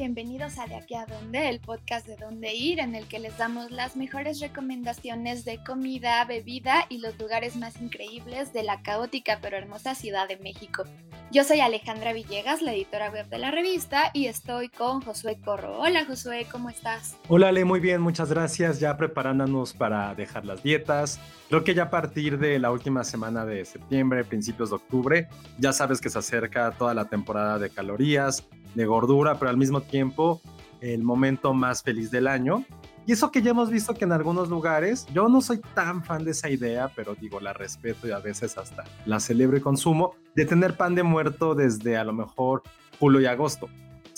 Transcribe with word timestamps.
Bienvenidos 0.00 0.58
a 0.58 0.66
De 0.66 0.76
aquí 0.76 0.94
a 0.94 1.04
dónde, 1.04 1.50
el 1.50 1.60
podcast 1.60 2.06
de 2.06 2.16
dónde 2.16 2.54
ir, 2.54 2.80
en 2.80 2.94
el 2.94 3.06
que 3.06 3.18
les 3.18 3.36
damos 3.36 3.70
las 3.70 3.96
mejores 3.96 4.40
recomendaciones 4.40 5.44
de 5.44 5.62
comida, 5.62 6.24
bebida 6.24 6.86
y 6.88 7.02
los 7.02 7.18
lugares 7.18 7.54
más 7.56 7.78
increíbles 7.82 8.54
de 8.54 8.62
la 8.62 8.80
caótica 8.80 9.40
pero 9.42 9.58
hermosa 9.58 9.94
Ciudad 9.94 10.26
de 10.26 10.38
México. 10.38 10.84
Yo 11.30 11.44
soy 11.44 11.60
Alejandra 11.60 12.14
Villegas, 12.14 12.62
la 12.62 12.72
editora 12.72 13.10
web 13.10 13.28
de 13.28 13.36
la 13.36 13.50
revista, 13.50 14.10
y 14.14 14.24
estoy 14.24 14.70
con 14.70 15.02
Josué 15.02 15.38
Corro. 15.44 15.78
Hola 15.78 16.06
Josué, 16.06 16.46
¿cómo 16.50 16.70
estás? 16.70 17.18
Hola 17.28 17.48
Ale, 17.48 17.66
muy 17.66 17.78
bien, 17.78 18.00
muchas 18.00 18.30
gracias. 18.30 18.80
Ya 18.80 18.96
preparándonos 18.96 19.74
para 19.74 20.14
dejar 20.14 20.46
las 20.46 20.62
dietas. 20.62 21.20
Creo 21.50 21.62
que 21.62 21.74
ya 21.74 21.84
a 21.84 21.90
partir 21.90 22.38
de 22.38 22.58
la 22.58 22.70
última 22.70 23.04
semana 23.04 23.44
de 23.44 23.66
septiembre, 23.66 24.24
principios 24.24 24.70
de 24.70 24.76
octubre, 24.76 25.28
ya 25.58 25.74
sabes 25.74 26.00
que 26.00 26.08
se 26.08 26.18
acerca 26.18 26.72
toda 26.72 26.94
la 26.94 27.04
temporada 27.04 27.58
de 27.58 27.68
calorías, 27.68 28.48
de 28.74 28.86
gordura, 28.86 29.38
pero 29.38 29.50
al 29.50 29.56
mismo 29.56 29.80
tiempo 29.80 30.40
el 30.80 31.02
momento 31.02 31.52
más 31.52 31.82
feliz 31.82 32.10
del 32.10 32.26
año. 32.26 32.64
Y 33.06 33.12
eso 33.12 33.30
que 33.30 33.42
ya 33.42 33.50
hemos 33.50 33.70
visto 33.70 33.94
que 33.94 34.04
en 34.04 34.12
algunos 34.12 34.48
lugares, 34.48 35.06
yo 35.12 35.28
no 35.28 35.40
soy 35.40 35.60
tan 35.74 36.04
fan 36.04 36.24
de 36.24 36.30
esa 36.32 36.48
idea, 36.48 36.92
pero 36.94 37.14
digo, 37.14 37.40
la 37.40 37.52
respeto 37.52 38.06
y 38.06 38.12
a 38.12 38.18
veces 38.18 38.56
hasta 38.56 38.84
la 39.06 39.20
celebro 39.20 39.56
y 39.56 39.60
consumo, 39.60 40.14
de 40.34 40.44
tener 40.44 40.76
pan 40.76 40.94
de 40.94 41.02
muerto 41.02 41.54
desde 41.54 41.96
a 41.96 42.04
lo 42.04 42.12
mejor 42.12 42.62
julio 42.98 43.20
y 43.20 43.26
agosto. 43.26 43.68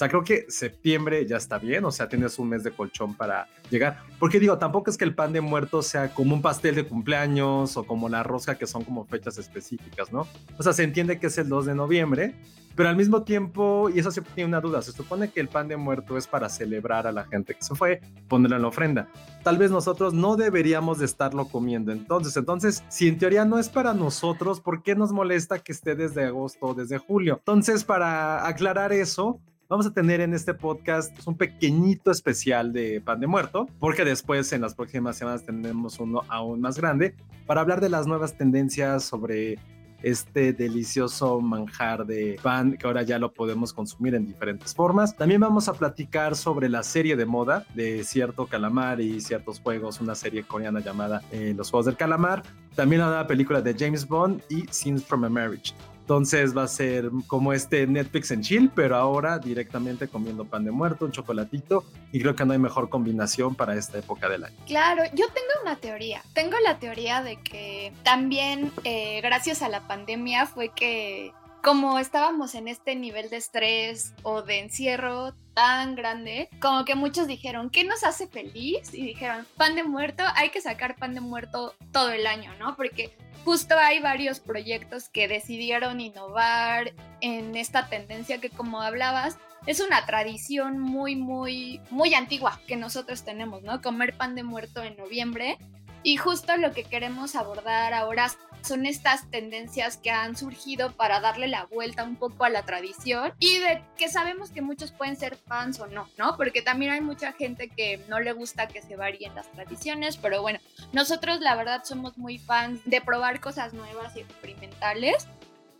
Sea, 0.02 0.08
creo 0.08 0.24
que 0.24 0.46
septiembre 0.48 1.24
ya 1.28 1.36
está 1.36 1.58
bien, 1.58 1.84
o 1.84 1.92
sea, 1.92 2.08
tienes 2.08 2.36
un 2.40 2.48
mes 2.48 2.64
de 2.64 2.72
colchón 2.72 3.14
para 3.14 3.46
llegar. 3.70 4.02
Porque 4.18 4.40
digo, 4.40 4.58
tampoco 4.58 4.90
es 4.90 4.96
que 4.96 5.04
el 5.04 5.14
pan 5.14 5.32
de 5.32 5.40
muerto 5.40 5.80
sea 5.80 6.12
como 6.12 6.34
un 6.34 6.42
pastel 6.42 6.74
de 6.74 6.84
cumpleaños 6.84 7.76
o 7.76 7.84
como 7.84 8.08
la 8.08 8.24
rosca, 8.24 8.58
que 8.58 8.66
son 8.66 8.82
como 8.82 9.04
fechas 9.04 9.38
específicas, 9.38 10.12
¿no? 10.12 10.26
O 10.58 10.62
sea, 10.64 10.72
se 10.72 10.82
entiende 10.82 11.20
que 11.20 11.28
es 11.28 11.38
el 11.38 11.48
2 11.48 11.66
de 11.66 11.76
noviembre, 11.76 12.34
pero 12.74 12.88
al 12.88 12.96
mismo 12.96 13.22
tiempo, 13.22 13.90
y 13.94 14.00
eso 14.00 14.10
siempre 14.10 14.34
tiene 14.34 14.48
una 14.48 14.60
duda, 14.60 14.82
se 14.82 14.90
supone 14.90 15.30
que 15.30 15.38
el 15.38 15.46
pan 15.46 15.68
de 15.68 15.76
muerto 15.76 16.18
es 16.18 16.26
para 16.26 16.48
celebrar 16.48 17.06
a 17.06 17.12
la 17.12 17.24
gente 17.26 17.54
que 17.54 17.62
se 17.62 17.76
fue, 17.76 18.00
ponerlo 18.26 18.56
en 18.56 18.62
la 18.62 18.68
ofrenda. 18.68 19.08
Tal 19.44 19.56
vez 19.56 19.70
nosotros 19.70 20.14
no 20.14 20.34
deberíamos 20.34 20.98
de 20.98 21.04
estarlo 21.04 21.46
comiendo 21.46 21.92
entonces. 21.92 22.36
Entonces, 22.36 22.82
si 22.88 23.06
en 23.06 23.18
teoría 23.18 23.44
no 23.44 23.56
es 23.56 23.68
para 23.68 23.94
nosotros, 23.94 24.60
¿por 24.60 24.82
qué 24.82 24.96
nos 24.96 25.12
molesta 25.12 25.60
que 25.60 25.70
esté 25.70 25.94
desde 25.94 26.24
agosto 26.24 26.66
o 26.66 26.74
desde 26.74 26.98
julio? 26.98 27.36
Entonces, 27.38 27.84
para 27.84 28.48
aclarar 28.48 28.92
eso, 28.92 29.40
vamos 29.72 29.86
a 29.86 29.94
tener 29.94 30.20
en 30.20 30.34
este 30.34 30.52
podcast 30.52 31.16
un 31.26 31.34
pequeñito 31.34 32.10
especial 32.10 32.74
de 32.74 33.00
pan 33.00 33.20
de 33.20 33.26
muerto, 33.26 33.66
porque 33.78 34.04
después 34.04 34.52
en 34.52 34.60
las 34.60 34.74
próximas 34.74 35.16
semanas 35.16 35.46
tendremos 35.46 35.98
uno 35.98 36.24
aún 36.28 36.60
más 36.60 36.76
grande 36.76 37.14
para 37.46 37.62
hablar 37.62 37.80
de 37.80 37.88
las 37.88 38.06
nuevas 38.06 38.36
tendencias 38.36 39.02
sobre 39.02 39.58
este 40.02 40.52
delicioso 40.52 41.40
manjar 41.40 42.04
de 42.04 42.38
pan 42.42 42.76
que 42.76 42.86
ahora 42.86 43.00
ya 43.00 43.18
lo 43.18 43.32
podemos 43.32 43.72
consumir 43.72 44.14
en 44.14 44.26
diferentes 44.26 44.74
formas. 44.74 45.16
También 45.16 45.40
vamos 45.40 45.68
a 45.68 45.72
platicar 45.72 46.36
sobre 46.36 46.68
la 46.68 46.82
serie 46.82 47.16
de 47.16 47.24
moda 47.24 47.64
de 47.74 48.04
cierto 48.04 48.44
calamar 48.44 49.00
y 49.00 49.22
ciertos 49.22 49.58
juegos, 49.58 50.02
una 50.02 50.14
serie 50.14 50.42
coreana 50.42 50.80
llamada 50.80 51.22
eh, 51.32 51.54
Los 51.56 51.70
Juegos 51.70 51.86
del 51.86 51.96
Calamar. 51.96 52.42
También 52.74 53.00
la 53.00 53.06
nueva 53.06 53.26
película 53.26 53.62
de 53.62 53.74
James 53.74 54.06
Bond 54.06 54.42
y 54.50 54.66
Scenes 54.70 55.02
from 55.02 55.24
a 55.24 55.30
Marriage. 55.30 55.72
Entonces 56.12 56.54
va 56.54 56.64
a 56.64 56.68
ser 56.68 57.08
como 57.26 57.54
este 57.54 57.86
Netflix 57.86 58.30
en 58.32 58.42
chill, 58.42 58.70
pero 58.74 58.96
ahora 58.96 59.38
directamente 59.38 60.08
comiendo 60.08 60.44
pan 60.44 60.62
de 60.62 60.70
muerto, 60.70 61.06
un 61.06 61.10
chocolatito, 61.10 61.84
y 62.12 62.20
creo 62.20 62.36
que 62.36 62.44
no 62.44 62.52
hay 62.52 62.58
mejor 62.58 62.90
combinación 62.90 63.54
para 63.54 63.74
esta 63.76 63.96
época 63.96 64.28
del 64.28 64.44
año. 64.44 64.54
Claro, 64.66 65.04
yo 65.14 65.24
tengo 65.28 65.48
una 65.62 65.76
teoría. 65.76 66.22
Tengo 66.34 66.58
la 66.62 66.78
teoría 66.78 67.22
de 67.22 67.40
que 67.40 67.94
también 68.02 68.70
eh, 68.84 69.22
gracias 69.22 69.62
a 69.62 69.70
la 69.70 69.88
pandemia 69.88 70.44
fue 70.44 70.68
que 70.74 71.32
como 71.62 71.98
estábamos 71.98 72.54
en 72.56 72.68
este 72.68 72.94
nivel 72.94 73.30
de 73.30 73.38
estrés 73.38 74.12
o 74.22 74.42
de 74.42 74.58
encierro 74.58 75.32
tan 75.54 75.94
grande, 75.94 76.50
como 76.60 76.84
que 76.84 76.94
muchos 76.94 77.26
dijeron, 77.26 77.70
¿qué 77.70 77.84
nos 77.84 78.04
hace 78.04 78.26
feliz? 78.26 78.92
Y 78.92 79.02
dijeron, 79.02 79.46
pan 79.56 79.76
de 79.76 79.82
muerto, 79.84 80.24
hay 80.34 80.50
que 80.50 80.60
sacar 80.60 80.94
pan 80.96 81.14
de 81.14 81.22
muerto 81.22 81.74
todo 81.90 82.10
el 82.10 82.26
año, 82.26 82.52
¿no? 82.58 82.76
Porque 82.76 83.16
justo 83.44 83.76
hay 83.78 84.00
varios 84.00 84.40
proyectos 84.40 85.08
que 85.08 85.28
decidieron 85.28 86.00
innovar 86.00 86.92
en 87.20 87.56
esta 87.56 87.88
tendencia 87.88 88.38
que 88.38 88.50
como 88.50 88.82
hablabas, 88.82 89.38
es 89.66 89.80
una 89.80 90.04
tradición 90.06 90.78
muy, 90.78 91.14
muy, 91.14 91.80
muy 91.90 92.14
antigua 92.14 92.60
que 92.66 92.76
nosotros 92.76 93.24
tenemos, 93.24 93.62
¿no? 93.62 93.80
Comer 93.80 94.16
pan 94.16 94.34
de 94.34 94.42
muerto 94.42 94.82
en 94.82 94.96
noviembre. 94.96 95.58
Y 96.02 96.16
justo 96.16 96.56
lo 96.56 96.72
que 96.72 96.84
queremos 96.84 97.36
abordar 97.36 97.94
ahora 97.94 98.30
son 98.62 98.86
estas 98.86 99.28
tendencias 99.30 99.96
que 99.96 100.10
han 100.10 100.36
surgido 100.36 100.92
para 100.92 101.20
darle 101.20 101.48
la 101.48 101.64
vuelta 101.66 102.04
un 102.04 102.16
poco 102.16 102.44
a 102.44 102.48
la 102.48 102.64
tradición 102.64 103.32
y 103.38 103.58
de 103.58 103.82
que 103.96 104.08
sabemos 104.08 104.50
que 104.50 104.62
muchos 104.62 104.92
pueden 104.92 105.16
ser 105.16 105.36
fans 105.36 105.80
o 105.80 105.86
no, 105.86 106.08
¿no? 106.16 106.36
Porque 106.36 106.62
también 106.62 106.92
hay 106.92 107.00
mucha 107.00 107.32
gente 107.32 107.68
que 107.68 107.98
no 108.08 108.20
le 108.20 108.32
gusta 108.32 108.68
que 108.68 108.82
se 108.82 108.96
varíen 108.96 109.34
las 109.34 109.50
tradiciones, 109.50 110.16
pero 110.16 110.42
bueno, 110.42 110.60
nosotros 110.92 111.40
la 111.40 111.56
verdad 111.56 111.82
somos 111.84 112.16
muy 112.18 112.38
fans 112.38 112.80
de 112.84 113.00
probar 113.00 113.40
cosas 113.40 113.72
nuevas 113.72 114.16
y 114.16 114.20
experimentales. 114.20 115.26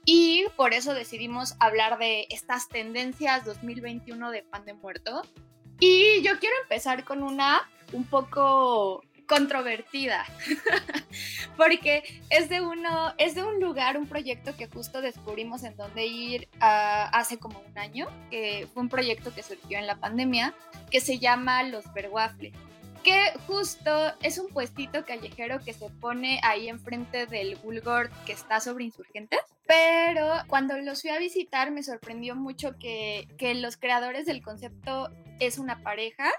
Y 0.05 0.47
por 0.57 0.75
eso 0.75 0.95
decidimos 0.95 1.55
hablar 1.61 1.99
de 1.99 2.27
estas 2.31 2.69
tendencias 2.69 3.45
2021 3.45 4.33
de 4.33 4.43
pan 4.43 4.65
de 4.65 4.75
muerto. 4.75 5.23
Y 5.79 6.23
yo 6.23 6.41
quiero 6.41 6.57
empezar 6.63 7.05
con 7.05 7.23
una 7.23 7.61
un 7.93 8.05
poco 8.05 9.05
controvertida, 9.27 10.25
porque 11.57 12.23
es 12.31 12.49
de, 12.49 12.61
uno, 12.61 13.15
es 13.19 13.35
de 13.35 13.43
un 13.43 13.61
lugar, 13.61 13.97
un 13.97 14.07
proyecto 14.07 14.57
que 14.57 14.69
justo 14.69 15.01
descubrimos 15.01 15.65
en 15.65 15.77
dónde 15.77 16.07
ir 16.07 16.49
uh, 16.57 17.09
hace 17.13 17.39
como 17.39 17.61
un 17.61 17.79
año, 17.79 18.09
que 18.31 18.69
fue 18.73 18.83
un 18.83 18.89
proyecto 18.89 19.35
que 19.35 19.43
surgió 19.43 19.79
en 19.79 19.87
la 19.87 19.97
pandemia, 19.97 20.55
que 20.91 21.01
se 21.01 21.19
llama 21.19 21.63
Los 21.63 21.93
Berwaffle 21.93 22.53
que 23.03 23.33
justo 23.47 24.13
es 24.23 24.39
un 24.39 24.49
puestito 24.49 25.05
callejero 25.05 25.61
que 25.61 25.73
se 25.73 25.91
pone 25.91 26.41
ahí 26.45 26.69
enfrente 26.69 27.27
del 27.27 27.57
Bulgor 27.57 28.11
que 28.25 28.33
está 28.33 28.61
sobre 28.61 28.85
insurgentes. 28.85 29.41
Pero 29.67 30.29
cuando 30.47 30.77
los 30.79 31.03
fui 31.03 31.11
a 31.11 31.19
visitar 31.19 31.71
me 31.71 31.83
sorprendió 31.83 32.37
mucho 32.37 32.79
que, 32.79 33.29
que 33.39 33.55
los 33.55 33.77
creadores 33.77 34.27
del 34.27 34.43
concepto 34.43 35.11
es 35.41 35.59
una 35.59 35.83
pareja 35.83 36.31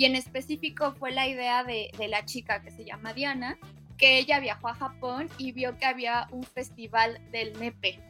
y 0.00 0.06
en 0.06 0.16
específico 0.16 0.94
fue 0.98 1.12
la 1.12 1.28
idea 1.28 1.62
de, 1.62 1.90
de, 1.98 2.08
la 2.08 2.24
chica 2.24 2.62
que 2.62 2.70
se 2.70 2.86
llama 2.86 3.12
Diana, 3.12 3.58
que 3.98 4.16
ella 4.16 4.40
viajó 4.40 4.68
a 4.68 4.74
Japón 4.74 5.28
y 5.36 5.52
vio 5.52 5.76
que 5.76 5.84
había 5.84 6.26
un 6.30 6.42
festival 6.42 7.20
del 7.30 7.52
nepe. 7.60 8.00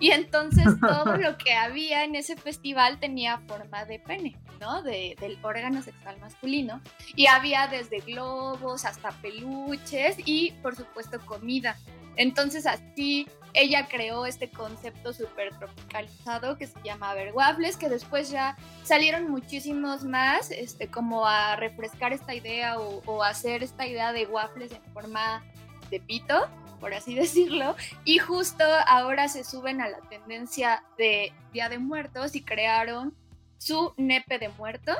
Y 0.00 0.10
entonces 0.10 0.64
todo 0.80 1.16
lo 1.16 1.38
que 1.38 1.52
había 1.52 2.02
en 2.02 2.16
ese 2.16 2.36
festival 2.36 2.98
tenía 2.98 3.38
forma 3.46 3.84
de 3.84 4.00
pene, 4.00 4.36
¿no? 4.60 4.82
De, 4.82 5.16
del 5.20 5.38
órgano 5.40 5.82
sexual 5.82 6.18
masculino. 6.18 6.80
Y 7.14 7.28
había 7.28 7.68
desde 7.68 8.00
globos 8.00 8.84
hasta 8.84 9.12
peluches 9.22 10.16
y 10.24 10.50
por 10.62 10.74
supuesto 10.74 11.20
comida. 11.26 11.76
Entonces 12.16 12.66
así 12.66 13.26
ella 13.56 13.88
creó 13.88 14.26
este 14.26 14.50
concepto 14.50 15.14
súper 15.14 15.56
tropicalizado 15.58 16.58
que 16.58 16.66
se 16.66 16.78
llama 16.84 17.14
Waffles, 17.32 17.78
que 17.78 17.88
después 17.88 18.30
ya 18.30 18.56
salieron 18.84 19.30
muchísimos 19.30 20.04
más, 20.04 20.50
este, 20.50 20.88
como 20.88 21.26
a 21.26 21.56
refrescar 21.56 22.12
esta 22.12 22.34
idea 22.34 22.78
o, 22.78 23.22
hacer 23.22 23.62
esta 23.62 23.86
idea 23.86 24.12
de 24.12 24.26
waffles 24.26 24.72
en 24.72 24.82
forma 24.92 25.42
de 25.90 26.00
pito, 26.00 26.48
por 26.80 26.92
así 26.92 27.14
decirlo, 27.14 27.74
y 28.04 28.18
justo 28.18 28.62
ahora 28.86 29.28
se 29.28 29.42
suben 29.42 29.80
a 29.80 29.88
la 29.88 30.00
tendencia 30.00 30.84
de 30.98 31.32
Día 31.52 31.70
de 31.70 31.78
Muertos 31.78 32.36
y 32.36 32.42
crearon 32.42 33.16
su 33.56 33.94
nepe 33.96 34.38
de 34.38 34.50
muerto, 34.50 34.92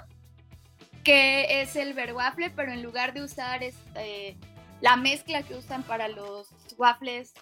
que 1.04 1.60
es 1.60 1.76
el 1.76 1.94
waffle, 2.14 2.50
pero 2.50 2.72
en 2.72 2.82
lugar 2.82 3.12
de 3.12 3.22
usar 3.22 3.62
este 3.62 4.38
la 4.80 4.96
mezcla 4.96 5.42
que 5.42 5.54
usan 5.54 5.82
para 5.82 6.08
los 6.08 6.48
waffles 6.78 7.32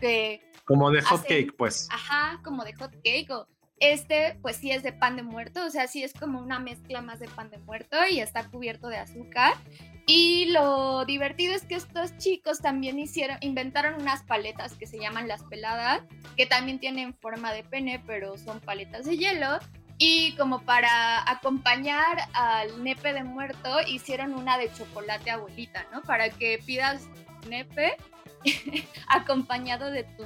de... 0.00 0.40
Como 0.64 0.90
de 0.90 1.02
hot 1.02 1.22
cake, 1.26 1.54
pues. 1.56 1.88
Ajá, 1.90 2.40
como 2.42 2.64
de 2.64 2.72
hot 2.74 2.92
cake. 3.02 3.30
O 3.30 3.46
este, 3.82 4.38
pues 4.42 4.58
sí 4.58 4.70
es 4.70 4.84
de 4.84 4.92
pan 4.92 5.16
de 5.16 5.24
muerto, 5.24 5.66
o 5.66 5.68
sea, 5.68 5.88
sí 5.88 6.04
es 6.04 6.12
como 6.12 6.38
una 6.38 6.60
mezcla 6.60 7.02
más 7.02 7.18
de 7.18 7.26
pan 7.26 7.50
de 7.50 7.58
muerto 7.58 7.96
y 8.08 8.20
está 8.20 8.48
cubierto 8.48 8.86
de 8.86 8.98
azúcar. 8.98 9.54
Y 10.06 10.44
lo 10.52 11.04
divertido 11.04 11.52
es 11.52 11.64
que 11.64 11.74
estos 11.74 12.16
chicos 12.16 12.60
también 12.60 13.00
hicieron, 13.00 13.38
inventaron 13.40 14.00
unas 14.00 14.22
paletas 14.22 14.74
que 14.74 14.86
se 14.86 15.00
llaman 15.00 15.26
las 15.26 15.42
peladas, 15.42 16.02
que 16.36 16.46
también 16.46 16.78
tienen 16.78 17.12
forma 17.14 17.52
de 17.52 17.64
pene, 17.64 18.00
pero 18.06 18.38
son 18.38 18.60
paletas 18.60 19.04
de 19.04 19.16
hielo. 19.16 19.58
Y 19.98 20.36
como 20.36 20.62
para 20.62 21.28
acompañar 21.28 22.18
al 22.34 22.84
nepe 22.84 23.12
de 23.12 23.24
muerto, 23.24 23.80
hicieron 23.88 24.34
una 24.34 24.58
de 24.58 24.72
chocolate 24.72 25.32
abuelita, 25.32 25.88
¿no? 25.92 26.02
Para 26.02 26.30
que 26.30 26.60
pidas 26.64 27.08
nepe 27.48 27.96
acompañado 29.08 29.90
de 29.90 30.04
tu 30.04 30.24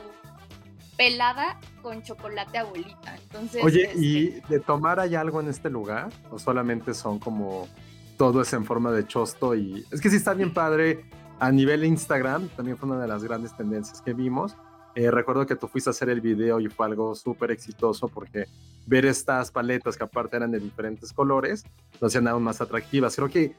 pelada 0.97 1.61
con 1.83 2.03
chocolate 2.03 2.59
abuelita. 2.59 3.17
Entonces, 3.17 3.63
Oye, 3.63 3.91
¿y 3.97 4.29
este 4.29 4.55
de 4.55 4.61
tomar 4.61 4.99
hay 4.99 5.15
algo 5.15 5.41
en 5.41 5.49
este 5.49 5.71
lugar? 5.71 6.09
¿O 6.31 6.39
solamente 6.39 6.95
son 6.95 7.19
como 7.19 7.69
todo 8.17 8.41
es 8.41 8.53
en 8.53 8.65
forma 8.65 8.91
de 8.93 9.07
chosto? 9.07 9.55
Y 9.55 9.85
es 9.91 10.01
que 10.01 10.11
sí 10.11 10.17
está 10.17 10.35
bien 10.35 10.53
padre. 10.53 11.05
A 11.39 11.53
nivel 11.53 11.85
Instagram, 11.85 12.49
también 12.49 12.79
fue 12.79 12.89
una 12.89 12.99
de 12.99 13.09
las 13.09 13.23
grandes 13.23 13.55
tendencias 13.55 14.01
que 14.01 14.15
vimos. 14.15 14.57
Eh, 14.95 15.11
recuerdo 15.11 15.45
que 15.45 15.55
tú 15.55 15.69
fuiste 15.69 15.91
a 15.91 15.93
hacer 15.93 16.09
el 16.09 16.23
video 16.23 16.59
y 16.59 16.69
fue 16.69 16.87
algo 16.87 17.15
súper 17.15 17.51
exitoso 17.51 18.09
porque 18.09 18.47
ver 18.87 19.05
estas 19.05 19.51
paletas 19.51 19.99
que 19.99 20.05
aparte 20.05 20.39
eran 20.39 20.51
de 20.51 20.59
diferentes 20.59 21.13
colores 21.13 21.65
lo 22.01 22.07
hacían 22.07 22.27
aún 22.27 22.43
más 22.43 22.63
atractivas. 22.63 23.15
Creo 23.15 23.29
que 23.29 23.55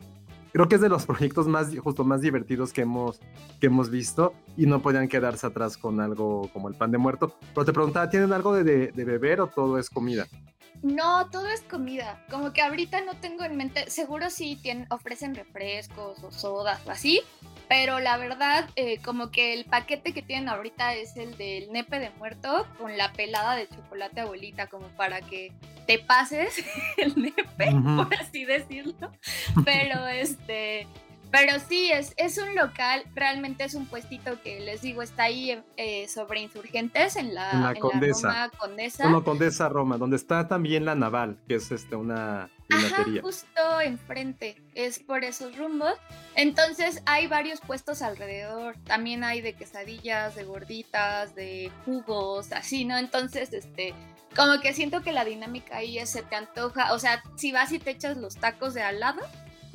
creo 0.57 0.68
que 0.68 0.75
es 0.75 0.81
de 0.81 0.89
los 0.89 1.06
proyectos 1.06 1.48
más, 1.48 1.68
justo 1.77 2.04
más 2.04 2.19
divertidos 2.21 2.74
que 2.74 2.81
hemos, 2.81 3.19
que 3.62 3.68
hemos 3.68 3.92
visto 3.92 4.33
y 4.57 4.65
no 4.65 4.81
podían 4.81 5.07
quedarse 5.07 5.45
atrás 5.45 5.77
con 5.77 6.01
algo 6.01 6.50
como 6.51 6.68
el 6.68 6.74
pan 6.74 6.89
de 6.89 6.98
muerto. 6.98 7.36
Pero 7.54 7.63
te 7.63 7.74
preguntaba, 7.74 8.09
¿tienen 8.09 8.33
algo 8.33 8.56
de, 8.56 8.63
de, 8.88 9.06
beber 9.06 9.39
o 9.39 9.45
todo 9.45 9.77
es 9.77 9.88
comida? 9.92 10.25
No, 10.81 11.30
todo 11.30 11.48
es 11.48 11.62
comida. 11.62 12.25
Como 12.31 12.54
que 12.54 12.63
ahorita 12.63 13.01
no 13.01 13.13
tengo 13.18 13.44
en 13.44 13.56
mente, 13.56 13.88
seguro 13.92 14.31
sí 14.31 14.57
tienen, 14.59 14.88
ofrecen 14.89 15.36
refrescos 15.36 16.24
o 16.24 16.31
sodas 16.31 16.81
o 16.88 16.89
así, 16.89 17.21
pero 17.69 18.00
la 18.00 18.18
verdad, 18.18 18.68
eh, 18.75 18.98
como 19.06 19.30
que 19.30 19.54
el 19.54 19.65
paquete 19.65 20.12
que 20.12 20.24
tienen 20.24 20.50
ahorita 20.50 20.95
es 20.95 21.18
el 21.18 21.38
del 21.38 21.71
nepe 21.71 22.00
de 22.00 22.09
muerto 22.18 22.65
con 22.80 22.98
la 22.98 23.13
pelada 23.13 23.56
de 23.56 23.69
chocolate 23.69 24.21
abuelita, 24.21 24.65
como 24.65 24.88
para 24.88 25.21
que 25.21 25.54
te 25.88 26.00
pases 26.00 26.63
el 26.98 27.16
nepe, 27.16 27.72
por 27.95 28.13
así 28.13 28.45
decirlo. 28.45 29.12
Pero 29.66 30.06
este, 30.07 30.88
pero 31.31 31.60
sí, 31.60 31.92
es, 31.92 32.13
es 32.18 32.38
un 32.38 32.56
local, 32.56 33.04
realmente 33.16 33.63
es 33.63 33.74
un 33.74 33.86
puestito 33.86 34.42
que 34.42 34.60
les 34.60 34.81
digo, 34.81 35.01
está 35.01 35.24
ahí 35.24 35.62
eh, 35.78 36.07
sobre 36.07 36.42
insurgentes 36.42 37.16
en 37.16 37.34
la, 37.34 37.74
en 37.74 37.80
Condesa. 37.80 38.28
Roma 38.28 38.51
Condesa. 38.57 39.10
No, 39.10 39.24
Condesa 39.24 39.69
Roma, 39.69 39.98
donde 39.98 40.16
está 40.16 40.48
también 40.48 40.86
la 40.86 40.95
Naval, 40.95 41.38
que 41.48 41.56
es 41.56 41.72
este, 41.72 41.95
una 41.95 42.50
Ajá, 42.69 43.06
justo 43.22 43.81
enfrente, 43.81 44.62
es 44.74 45.00
por 45.00 45.24
esos 45.24 45.57
rumbos. 45.57 45.94
Entonces 46.36 47.01
hay 47.06 47.28
varios 47.28 47.62
puestos 47.62 48.01
alrededor, 48.01 48.75
también 48.83 49.24
hay 49.24 49.42
de 49.42 49.54
quesadillas, 49.54 50.36
de 50.36 50.44
gorditas, 50.44 51.33
de 51.33 51.72
jugos, 51.86 52.51
así, 52.51 52.83
¿no? 52.83 52.98
Entonces, 52.98 53.54
este, 53.54 53.94
como 54.36 54.60
que 54.62 54.74
siento 54.74 55.02
que 55.02 55.12
la 55.12 55.26
dinámica 55.26 55.78
ahí 55.78 56.06
se 56.06 56.24
te 56.24 56.36
antoja, 56.36 56.94
o 56.94 57.00
sea, 57.00 57.24
si 57.36 57.52
vas 57.52 57.72
y 57.72 57.80
te 57.80 57.92
echas 57.92 58.18
los 58.18 58.36
tacos 58.36 58.74
de 58.74 58.82
al 58.82 59.00
lado, 59.00 59.22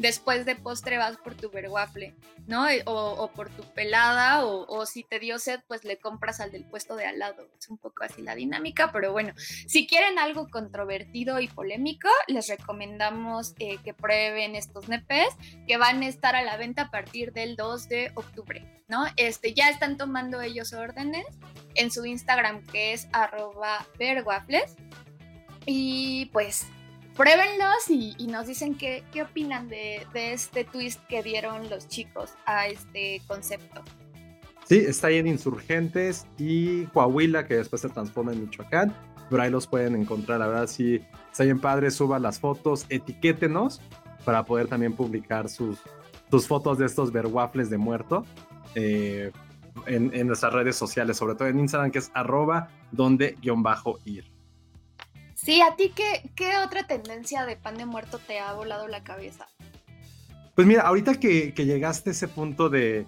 después 0.03 0.45
de 0.45 0.57
postre 0.57 0.99
vas 0.99 1.17
por 1.17 1.35
tu 1.35 1.49
verwaffle, 1.49 2.15
¿no? 2.47 2.69
Eh, 2.69 2.83
o, 2.87 3.31
por 3.35 3.49
tu 3.51 3.63
pelada, 3.73 4.45
o, 4.45 4.85
si 4.85 5.05
te 5.05 5.21
dio 5.21 5.39
sed, 5.39 5.61
pues 5.69 5.85
le 5.85 5.99
compras 5.99 6.41
al 6.41 6.51
del 6.51 6.65
puesto 6.65 6.97
de 6.97 7.07
al 7.07 7.21
lado. 7.21 7.49
Es 7.59 7.69
un 7.71 7.79
poco 7.79 8.05
así 8.05 8.21
la 8.21 8.35
dinámica, 8.35 8.91
pero 8.93 9.13
bueno, 9.13 9.33
si 9.37 9.87
quieren 9.87 10.19
algo 10.19 10.51
controvertido 10.51 11.39
y 11.41 11.47
polémico, 11.47 12.09
les 12.27 12.49
recomendamos 12.49 13.55
eh, 13.61 13.79
que 13.85 13.95
prueben 13.95 14.57
estos 14.57 14.89
nepes 14.89 15.29
que 15.67 15.77
van 15.77 16.03
a 16.03 16.09
estar 16.09 16.35
a 16.35 16.43
la 16.43 16.57
venta 16.57 16.83
a 16.83 16.91
partir 16.91 17.33
del 17.33 17.55
2 17.55 17.89
de 17.89 18.13
octubre, 18.17 18.83
¿no? 18.89 19.07
Este, 19.17 19.55
ya 19.55 19.71
están 19.71 19.97
tomando 19.97 20.41
ellos 20.41 20.73
órdenes 20.73 21.27
en 21.77 21.93
su 21.93 22.05
Instagram 22.05 22.67
que 22.67 22.93
es 22.93 23.07
arroba 23.13 23.87
verwaffles. 23.99 24.75
Y 25.65 26.27
pues 26.33 26.67
pruébenlos 27.17 27.89
y, 27.89 28.27
nos 28.27 28.47
dicen 28.47 28.75
qué, 28.75 29.05
qué 29.13 29.23
opinan 29.23 29.69
de, 29.69 30.07
este 30.15 30.65
twist 30.65 31.01
que 31.09 31.23
dieron 31.23 31.69
los 31.71 31.89
chicos 31.89 32.31
a 32.47 32.67
este 32.67 33.23
concepto. 33.27 33.83
Sí, 34.69 34.79
está 34.79 35.09
ahí 35.09 35.19
en 35.19 35.27
Insurgentes 35.27 36.27
y 36.39 36.85
Coahuila, 36.87 37.47
que 37.47 37.57
después 37.57 37.83
se 37.83 37.89
transforma 37.89 38.33
en 38.33 38.43
Michoacán. 38.43 38.95
Pero 39.29 39.43
ahí 39.43 39.51
los 39.51 39.67
pueden 39.67 39.97
encontrar. 39.97 40.41
La 40.41 40.47
verdad, 40.47 40.67
si 40.67 41.01
está 41.31 41.45
bien 41.45 41.61
padre, 41.61 41.91
suban 41.91 42.23
las 42.23 42.39
fotos, 42.39 42.87
etiquétenos 42.89 43.81
para 44.25 44.45
poder 44.45 44.69
también 44.69 44.93
publicar 44.93 45.49
sus, 45.49 45.79
sus 46.31 46.47
fotos 46.47 46.79
de 46.79 46.87
estos 46.87 47.11
waffles 47.13 47.71
de 47.71 47.79
muerto 47.79 48.25
eh, 48.75 49.33
en, 49.87 50.15
en, 50.15 50.27
nuestras 50.27 50.53
redes 50.53 50.77
sociales, 50.77 51.17
sobre 51.17 51.35
todo 51.35 51.49
en 51.49 51.59
Instagram, 51.59 51.91
que 51.91 51.99
es 51.99 52.11
arroba 52.15 52.69
donde 52.91 53.37
guion 53.41 53.63
bajo 53.63 53.99
ir. 54.05 54.32
Sí, 55.43 55.61
¿a 55.61 55.75
ti 55.75 55.91
qué, 55.93 56.31
qué 56.37 56.57
otra 56.65 56.87
tendencia 56.87 57.45
de 57.45 57.57
pan 57.57 57.77
de 57.77 57.85
muerto 57.85 58.21
te 58.25 58.39
ha 58.39 58.53
volado 58.53 58.87
la 58.87 59.03
cabeza? 59.03 59.49
Pues 60.55 60.69
mira, 60.69 60.83
ahorita 60.83 61.15
que, 61.15 61.53
que 61.53 61.65
llegaste 61.65 62.11
a 62.11 62.13
ese 62.13 62.29
punto 62.29 62.69
de, 62.69 63.07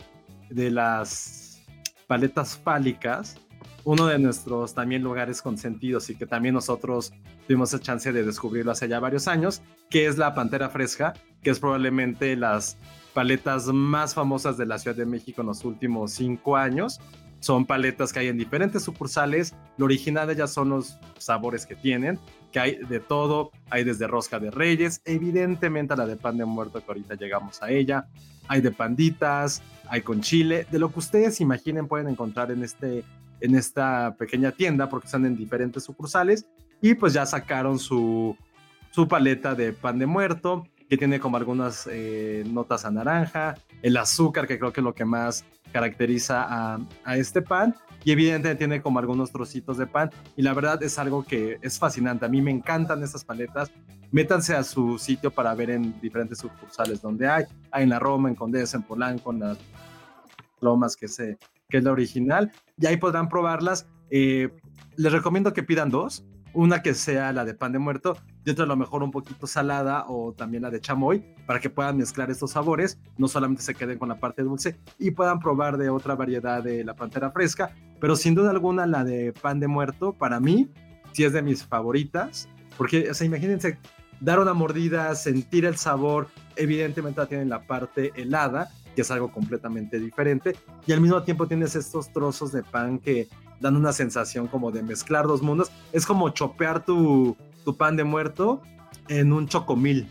de 0.51 0.71
las 0.73 1.63
paletas 2.09 2.57
fálicas, 2.57 3.37
uno 3.85 4.07
de 4.07 4.19
nuestros 4.19 4.75
también 4.75 5.03
lugares 5.03 5.43
consentidos 5.43 6.11
y 6.11 6.17
que 6.17 6.27
también 6.27 6.55
nosotros 6.55 7.13
tuvimos 7.47 7.73
la 7.73 7.79
chance 7.79 8.13
de 8.13 8.25
descubrirlo 8.25 8.73
hace 8.73 8.89
ya 8.89 8.99
varios 8.99 9.29
años, 9.29 9.63
que 9.89 10.07
es 10.07 10.19
la 10.19 10.35
Pantera 10.35 10.71
Fresca, 10.71 11.13
que 11.41 11.51
es 11.51 11.61
probablemente 11.61 12.35
las 12.35 12.79
paletas 13.13 13.67
más 13.67 14.13
famosas 14.15 14.57
de 14.57 14.67
la 14.67 14.79
Ciudad 14.79 14.97
de 14.97 15.07
México 15.07 15.43
en 15.43 15.47
los 15.47 15.65
últimos 15.65 16.11
cinco 16.11 16.57
años. 16.57 16.99
Son 17.45 17.67
paletas 17.67 18.11
que 18.11 18.21
hay 18.21 18.29
en 18.29 18.39
diferentes 18.39 18.85
sucursales. 18.85 19.55
Lo 19.77 19.85
original 19.85 20.35
ya 20.35 20.47
son 20.47 20.71
los 20.71 20.99
sabores 21.19 21.67
que 21.67 21.77
tienen, 21.77 22.19
que 22.51 22.59
hay 22.59 22.77
de 22.77 23.01
todo. 23.01 23.51
Hay 23.69 23.85
desde 23.85 24.07
rosca 24.07 24.39
de 24.39 24.51
reyes, 24.51 25.03
evidentemente 25.05 25.95
la 25.95 26.07
de 26.07 26.17
pan 26.17 26.39
de 26.39 26.47
muerto 26.47 26.81
que 26.81 26.87
ahorita 26.89 27.17
llegamos 27.17 27.63
a 27.63 27.71
ella. 27.71 28.09
Hay 28.49 28.63
de 28.63 28.71
panditas, 28.71 29.61
hay 29.91 30.01
con 30.01 30.23
chile. 30.23 30.67
De 30.71 30.79
lo 30.79 30.91
que 30.91 31.01
ustedes 31.01 31.39
imaginen 31.43 31.87
pueden 31.87 32.09
encontrar 32.09 32.51
en, 32.51 32.65
este, 32.65 33.05
en 33.43 33.55
esta 33.57 34.17
pequeña 34.19 34.53
tienda 34.53 34.89
porque 34.89 35.05
están 35.05 35.27
en 35.27 35.37
diferentes 35.37 35.85
sucursales. 35.85 36.47
Y 36.81 36.95
pues 36.95 37.13
ya 37.13 37.27
sacaron 37.27 37.79
su, 37.79 38.39
su 38.91 39.07
paleta 39.07 39.55
de 39.55 39.75
pan 39.75 39.99
de 39.99 40.07
muerto 40.07 40.65
tiene 40.97 41.21
como 41.21 41.37
algunas 41.37 41.89
eh, 41.91 42.45
notas 42.47 42.85
a 42.85 42.91
naranja, 42.91 43.55
el 43.83 43.97
azúcar, 43.97 44.47
que 44.47 44.59
creo 44.59 44.73
que 44.73 44.81
es 44.81 44.85
lo 44.85 44.95
que 44.95 45.05
más 45.05 45.45
caracteriza 45.73 46.47
a, 47.05 47.17
este 47.17 47.43
pan 47.43 47.75
y 48.05 48.13
evidentemente 48.13 48.59
tiene 48.59 48.81
como 48.81 49.01
algunos 49.01 49.33
trocitos 49.33 49.77
de 49.77 49.87
pan 49.87 50.11
y 50.37 50.43
la 50.43 50.55
verdad 50.55 50.81
es 50.83 50.99
algo 50.99 51.25
que 51.25 51.59
es 51.63 51.79
fascinante. 51.79 52.27
A 52.27 52.29
mí 52.29 52.41
me 52.41 52.51
encantan 52.51 53.03
esas 53.03 53.25
paletas. 53.25 53.71
Métanse 54.13 54.55
a 54.55 54.63
su 54.63 54.99
sitio 54.99 55.33
para 55.33 55.55
ver 55.55 55.71
en 55.71 56.01
diferentes 56.01 56.39
sucursales 56.39 57.03
donde 57.03 57.29
hay. 57.29 57.45
Hay 57.73 57.83
en 57.83 57.89
la 57.89 57.99
Roma, 57.99 58.29
en 58.29 58.37
Condesa, 58.37 58.77
en 58.77 58.85
Polanco, 58.85 59.33
en 59.33 59.41
las 59.41 59.59
Lomas, 60.61 60.95
que, 60.95 61.09
se, 61.09 61.39
que 61.69 61.79
es 61.79 61.85
la 61.85 61.91
original. 61.91 62.53
Y 62.79 62.87
ahí 62.87 62.97
podrán 62.97 63.29
probarlas. 63.29 63.89
Eh, 64.11 64.51
les 64.97 65.13
recomiendo 65.13 65.53
que 65.53 65.65
pidan 65.65 65.91
dos 65.91 66.25
una 66.55 66.83
que 66.83 66.95
sea 66.95 67.33
la 67.33 67.45
de 67.45 67.55
pan 67.55 67.73
de 67.73 67.79
muerto 67.79 68.17
y 68.45 68.51
otra 68.51 68.67
lo 68.67 68.77
mejor 68.77 69.03
un 69.03 69.11
poquito 69.11 69.47
salada 69.47 70.05
o 70.09 70.33
también 70.33 70.63
la 70.63 70.71
de 70.71 70.81
chamoy 70.81 71.25
para 71.47 71.61
que 71.61 71.71
puedan 71.71 71.97
mezclar 71.97 72.31
estos 72.31 72.53
sabores, 72.53 72.99
no 73.17 73.29
solamente 73.29 73.63
se 73.63 73.75
queden 73.75 73.99
con 73.99 74.09
la 74.09 74.21
parte 74.21 74.43
dulce 74.43 74.79
y 74.99 75.11
puedan 75.13 75.41
probar 75.41 75.79
de 75.79 75.91
otra 75.91 76.15
variedad 76.15 76.63
de 76.63 76.85
la 76.85 76.95
pantera 76.95 77.31
fresca, 77.31 77.75
pero 78.01 78.17
sin 78.17 78.35
duda 78.35 78.51
alguna 78.51 78.87
la 78.87 79.05
de 79.05 79.33
pan 79.33 79.61
de 79.61 79.69
muerto 79.69 80.13
para 80.13 80.41
mí 80.41 80.69
sí 81.13 81.25
es 81.25 81.33
de 81.33 81.43
mis 81.43 81.65
favoritas, 81.65 82.49
porque 82.77 83.11
o 83.11 83.15
sea, 83.15 83.27
imagínense 83.27 83.79
dar 84.21 84.41
una 84.41 84.55
mordida, 84.55 85.15
sentir 85.15 85.65
el 85.65 85.77
sabor, 85.77 86.29
evidentemente 86.57 87.21
la 87.21 87.27
tienen 87.27 87.49
la 87.49 87.67
parte 87.67 88.13
helada, 88.15 88.69
que 88.95 89.03
es 89.03 89.11
algo 89.11 89.31
completamente 89.31 89.99
diferente, 89.99 90.57
y 90.87 90.93
al 90.93 91.01
mismo 91.01 91.23
tiempo 91.23 91.47
tienes 91.47 91.77
estos 91.77 92.13
trozos 92.13 92.53
de 92.53 92.63
pan 92.63 92.99
que 92.99 93.29
dan 93.61 93.77
una 93.77 93.93
sensación 93.93 94.47
como 94.47 94.71
de 94.71 94.83
mezclar 94.83 95.27
dos 95.27 95.43
mundos. 95.43 95.71
Es 95.93 96.07
como 96.07 96.29
chopear 96.31 96.85
tu, 96.85 97.37
tu 97.65 97.77
pan 97.77 97.97
de 97.97 98.05
muerto 98.05 98.63
en 99.09 99.33
un 99.33 99.49
chocomil, 99.49 100.09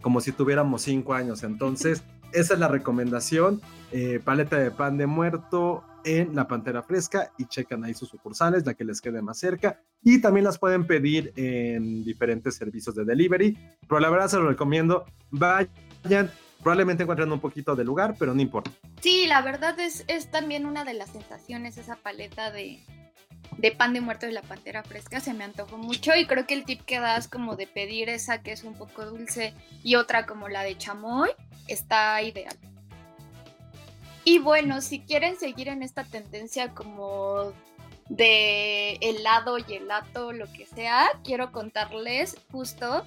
como 0.00 0.20
si 0.20 0.32
tuviéramos 0.32 0.82
cinco 0.82 1.14
años. 1.14 1.42
Entonces, 1.42 2.02
esa 2.32 2.54
es 2.54 2.60
la 2.60 2.68
recomendación. 2.68 3.60
Eh, 3.92 4.20
paleta 4.24 4.58
de 4.58 4.70
pan 4.70 4.98
de 4.98 5.06
muerto 5.06 5.84
en 6.04 6.34
la 6.34 6.46
Pantera 6.46 6.82
Fresca 6.82 7.32
y 7.38 7.46
checan 7.46 7.84
ahí 7.84 7.94
sus 7.94 8.08
sucursales, 8.08 8.64
la 8.64 8.74
que 8.74 8.84
les 8.84 9.00
quede 9.00 9.22
más 9.22 9.38
cerca. 9.38 9.80
Y 10.02 10.20
también 10.20 10.44
las 10.44 10.58
pueden 10.58 10.86
pedir 10.86 11.32
en 11.36 12.04
diferentes 12.04 12.54
servicios 12.54 12.94
de 12.94 13.04
delivery. 13.04 13.58
Pero 13.86 14.00
la 14.00 14.10
verdad 14.10 14.28
se 14.28 14.36
lo 14.36 14.48
recomiendo. 14.48 15.04
Vayan, 15.30 16.30
Probablemente 16.62 17.04
encuentren 17.04 17.30
un 17.30 17.40
poquito 17.40 17.76
de 17.76 17.84
lugar, 17.84 18.16
pero 18.18 18.34
no 18.34 18.42
importa. 18.42 18.70
Sí, 19.00 19.26
la 19.26 19.42
verdad 19.42 19.78
es, 19.78 20.04
es 20.08 20.30
también 20.30 20.66
una 20.66 20.84
de 20.84 20.94
las 20.94 21.10
sensaciones, 21.10 21.78
esa 21.78 21.96
paleta 21.96 22.50
de, 22.50 22.80
de 23.58 23.72
pan 23.72 23.92
de 23.92 24.00
muerto 24.00 24.24
de 24.24 24.32
la 24.32 24.42
pantera 24.42 24.82
fresca 24.82 25.20
se 25.20 25.34
me 25.34 25.44
antojó 25.44 25.76
mucho 25.76 26.14
y 26.14 26.26
creo 26.26 26.46
que 26.46 26.54
el 26.54 26.64
tip 26.64 26.82
que 26.84 27.00
das 27.00 27.28
como 27.28 27.56
de 27.56 27.66
pedir 27.66 28.08
esa 28.08 28.40
que 28.40 28.52
es 28.52 28.64
un 28.64 28.74
poco 28.74 29.04
dulce 29.04 29.52
y 29.82 29.96
otra 29.96 30.26
como 30.26 30.48
la 30.48 30.62
de 30.62 30.78
chamoy 30.78 31.30
está 31.66 32.22
ideal. 32.22 32.56
Y 34.24 34.38
bueno, 34.38 34.80
si 34.80 35.00
quieren 35.00 35.38
seguir 35.38 35.68
en 35.68 35.82
esta 35.82 36.04
tendencia 36.04 36.74
como 36.74 37.52
de 38.08 38.92
helado 39.00 39.58
y 39.58 39.74
helato, 39.74 40.32
lo 40.32 40.50
que 40.52 40.66
sea, 40.66 41.08
quiero 41.24 41.50
contarles 41.50 42.36
justo 42.50 43.06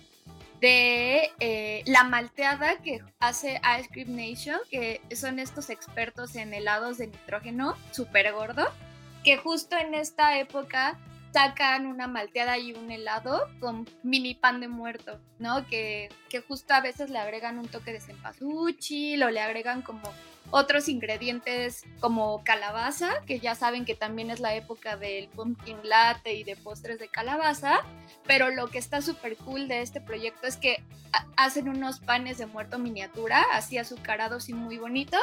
de 0.60 1.32
eh, 1.40 1.84
la 1.86 2.04
malteada 2.04 2.78
que 2.82 3.04
hace 3.20 3.60
Ice 3.80 3.90
Cream 3.90 4.16
Nation, 4.16 4.60
que 4.70 5.02
son 5.16 5.40
estos 5.40 5.70
expertos 5.70 6.36
en 6.36 6.54
helados 6.54 6.98
de 6.98 7.08
nitrógeno 7.08 7.76
súper 7.92 8.32
gordo. 8.34 8.68
Que 9.24 9.38
justo 9.38 9.78
en 9.78 9.94
esta 9.94 10.38
época 10.38 11.00
sacan 11.32 11.86
una 11.86 12.08
malteada 12.08 12.58
y 12.58 12.74
un 12.74 12.92
helado 12.92 13.48
con 13.60 13.88
mini 14.04 14.36
pan 14.36 14.60
de 14.60 14.68
muerto, 14.68 15.20
¿no? 15.40 15.66
Que, 15.68 16.10
que 16.30 16.42
justo 16.42 16.74
a 16.74 16.82
veces 16.82 17.10
le 17.10 17.20
agregan 17.20 17.58
un 17.58 17.68
toque 17.68 17.94
de 17.94 18.02
cempasúchil 18.02 19.24
o 19.24 19.30
le 19.30 19.40
agregan 19.40 19.82
como 19.82 20.02
otros 20.50 20.90
ingredientes 20.90 21.84
como 22.02 22.44
calabaza, 22.44 23.22
que 23.26 23.40
ya 23.40 23.56
saben 23.56 23.86
que 23.86 23.96
también 23.96 24.30
es 24.30 24.42
la 24.42 24.54
época 24.56 24.98
del 24.98 25.30
pumpkin 25.30 25.78
latte 25.84 26.34
y 26.34 26.44
de 26.44 26.58
postres 26.58 27.00
de 27.00 27.08
calabaza, 27.08 27.80
pero 28.28 28.50
lo 28.50 28.68
que 28.68 28.78
está 28.78 29.02
súper 29.02 29.38
cool 29.38 29.70
de 29.70 29.82
este 29.82 30.02
proyecto 30.02 30.48
es 30.48 30.58
que 30.58 30.84
hacen 31.38 31.70
unos 31.70 32.00
panes 32.00 32.38
de 32.38 32.46
muerto 32.46 32.78
miniatura, 32.80 33.44
así 33.54 33.78
azucarados 33.78 34.50
y 34.50 34.54
muy 34.54 34.78
bonitos, 34.78 35.22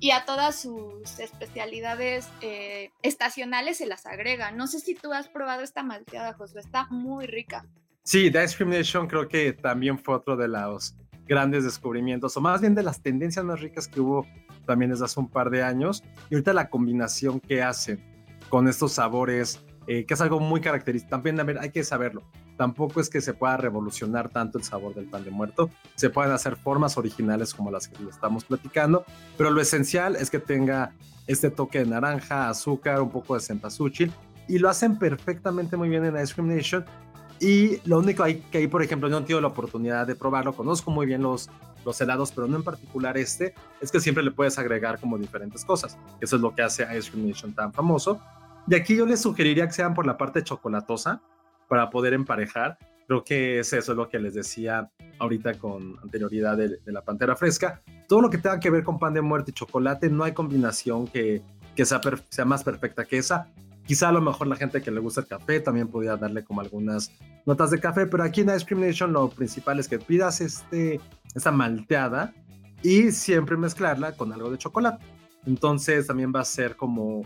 y 0.00 0.12
a 0.12 0.24
todas 0.24 0.56
sus 0.56 1.18
especialidades 1.18 2.28
eh, 2.40 2.90
estacionales 3.02 3.76
se 3.76 3.86
las 3.86 4.06
agregan. 4.06 4.56
No 4.56 4.66
sé 4.66 4.80
si 4.80 4.94
tú 4.94 5.12
has 5.12 5.28
probado 5.28 5.62
esta 5.62 5.82
malteada, 5.82 6.32
Josué, 6.32 6.62
está 6.62 6.86
muy 6.90 7.26
rica. 7.26 7.66
Sí, 8.02 8.30
The 8.30 8.44
Ice 8.44 8.56
creo 9.06 9.28
que 9.28 9.52
también 9.52 9.98
fue 9.98 10.16
otro 10.16 10.36
de 10.36 10.48
los 10.48 10.96
grandes 11.26 11.64
descubrimientos, 11.64 12.36
o 12.36 12.40
más 12.40 12.60
bien 12.62 12.74
de 12.74 12.82
las 12.82 13.02
tendencias 13.02 13.44
más 13.44 13.60
ricas 13.60 13.86
que 13.86 14.00
hubo 14.00 14.26
también 14.66 14.90
desde 14.90 15.04
hace 15.04 15.20
un 15.20 15.28
par 15.28 15.50
de 15.50 15.62
años. 15.62 16.02
Y 16.30 16.34
ahorita 16.34 16.54
la 16.54 16.70
combinación 16.70 17.38
que 17.38 17.62
hacen 17.62 18.02
con 18.48 18.68
estos 18.68 18.92
sabores, 18.92 19.62
eh, 19.86 20.06
que 20.06 20.14
es 20.14 20.20
algo 20.20 20.40
muy 20.40 20.60
característico, 20.60 21.10
también 21.10 21.38
a 21.38 21.44
ver, 21.44 21.58
hay 21.58 21.70
que 21.70 21.84
saberlo 21.84 22.24
tampoco 22.60 23.00
es 23.00 23.08
que 23.08 23.22
se 23.22 23.32
pueda 23.32 23.56
revolucionar 23.56 24.28
tanto 24.28 24.58
el 24.58 24.64
sabor 24.64 24.94
del 24.94 25.06
pan 25.06 25.24
de 25.24 25.30
muerto. 25.30 25.70
Se 25.94 26.10
pueden 26.10 26.30
hacer 26.30 26.56
formas 26.56 26.98
originales 26.98 27.54
como 27.54 27.70
las 27.70 27.88
que 27.88 28.06
estamos 28.06 28.44
platicando, 28.44 29.06
pero 29.38 29.50
lo 29.50 29.62
esencial 29.62 30.14
es 30.14 30.28
que 30.28 30.40
tenga 30.40 30.92
este 31.26 31.48
toque 31.50 31.78
de 31.78 31.86
naranja, 31.86 32.50
azúcar, 32.50 33.00
un 33.00 33.08
poco 33.08 33.32
de 33.32 33.40
cempasúchil 33.40 34.12
y 34.46 34.58
lo 34.58 34.68
hacen 34.68 34.98
perfectamente 34.98 35.78
muy 35.78 35.88
bien 35.88 36.04
en 36.04 36.22
Ice 36.22 36.34
Cream 36.34 36.54
Nation. 36.54 36.84
Y 37.40 37.80
lo 37.88 37.98
único 38.00 38.24
que 38.24 38.58
ahí, 38.58 38.66
por 38.66 38.82
ejemplo, 38.82 39.08
no 39.08 39.16
he 39.16 39.20
tenido 39.22 39.40
la 39.40 39.48
oportunidad 39.48 40.06
de 40.06 40.14
probarlo, 40.14 40.52
conozco 40.52 40.90
muy 40.90 41.06
bien 41.06 41.22
los, 41.22 41.48
los 41.86 41.98
helados, 42.02 42.30
pero 42.30 42.46
no 42.46 42.56
en 42.58 42.62
particular 42.62 43.16
este, 43.16 43.54
es 43.80 43.90
que 43.90 44.00
siempre 44.00 44.22
le 44.22 44.32
puedes 44.32 44.58
agregar 44.58 45.00
como 45.00 45.16
diferentes 45.16 45.64
cosas. 45.64 45.96
Eso 46.20 46.36
es 46.36 46.42
lo 46.42 46.54
que 46.54 46.60
hace 46.60 46.86
Ice 46.94 47.10
Cream 47.10 47.26
Nation 47.26 47.54
tan 47.54 47.72
famoso. 47.72 48.20
Y 48.68 48.74
aquí 48.74 48.96
yo 48.96 49.06
les 49.06 49.22
sugeriría 49.22 49.66
que 49.66 49.72
sean 49.72 49.94
por 49.94 50.04
la 50.04 50.18
parte 50.18 50.44
chocolatosa, 50.44 51.22
para 51.70 51.88
poder 51.88 52.14
emparejar. 52.14 52.76
Creo 53.06 53.22
que 53.22 53.60
es 53.60 53.72
eso 53.72 53.94
lo 53.94 54.08
que 54.08 54.18
les 54.18 54.34
decía 54.34 54.90
ahorita 55.20 55.54
con 55.54 55.96
anterioridad 56.02 56.56
de, 56.56 56.80
la 56.86 57.02
pantera 57.02 57.36
fresca. 57.36 57.80
Todo 58.08 58.22
lo 58.22 58.28
que 58.28 58.38
tenga 58.38 58.58
que 58.58 58.70
ver 58.70 58.82
con 58.82 58.98
pan 58.98 59.14
de 59.14 59.20
muerte 59.20 59.52
y 59.52 59.54
chocolate, 59.54 60.10
no 60.10 60.24
hay 60.24 60.32
combinación 60.32 61.06
que, 61.06 61.42
que 61.76 61.84
sea, 61.84 62.00
sea 62.28 62.44
más 62.44 62.64
perfecta 62.64 63.04
que 63.04 63.18
esa. 63.18 63.46
Quizá 63.86 64.08
a 64.08 64.12
lo 64.12 64.20
mejor 64.20 64.48
la 64.48 64.56
gente 64.56 64.82
que 64.82 64.90
le 64.90 64.98
gusta 64.98 65.20
el 65.20 65.28
café 65.28 65.60
también 65.60 65.86
podría 65.86 66.16
darle 66.16 66.42
como 66.42 66.60
algunas 66.60 67.12
notas 67.46 67.70
de 67.70 67.78
café, 67.78 68.06
pero 68.06 68.24
aquí 68.24 68.40
en 68.40 68.48
Ice 68.50 68.66
Cream 68.66 68.80
Nation 68.80 69.12
lo 69.12 69.30
principal 69.30 69.78
es 69.78 69.86
que 69.86 70.00
pidas 70.00 70.40
este, 70.40 71.00
esta 71.36 71.52
malteada 71.52 72.34
y 72.82 73.12
siempre 73.12 73.56
mezclarla 73.56 74.16
con 74.16 74.32
algo 74.32 74.50
de 74.50 74.58
chocolate. 74.58 75.04
Entonces 75.46 76.08
también 76.08 76.32
va 76.34 76.40
a 76.40 76.44
ser 76.44 76.74
como 76.74 77.22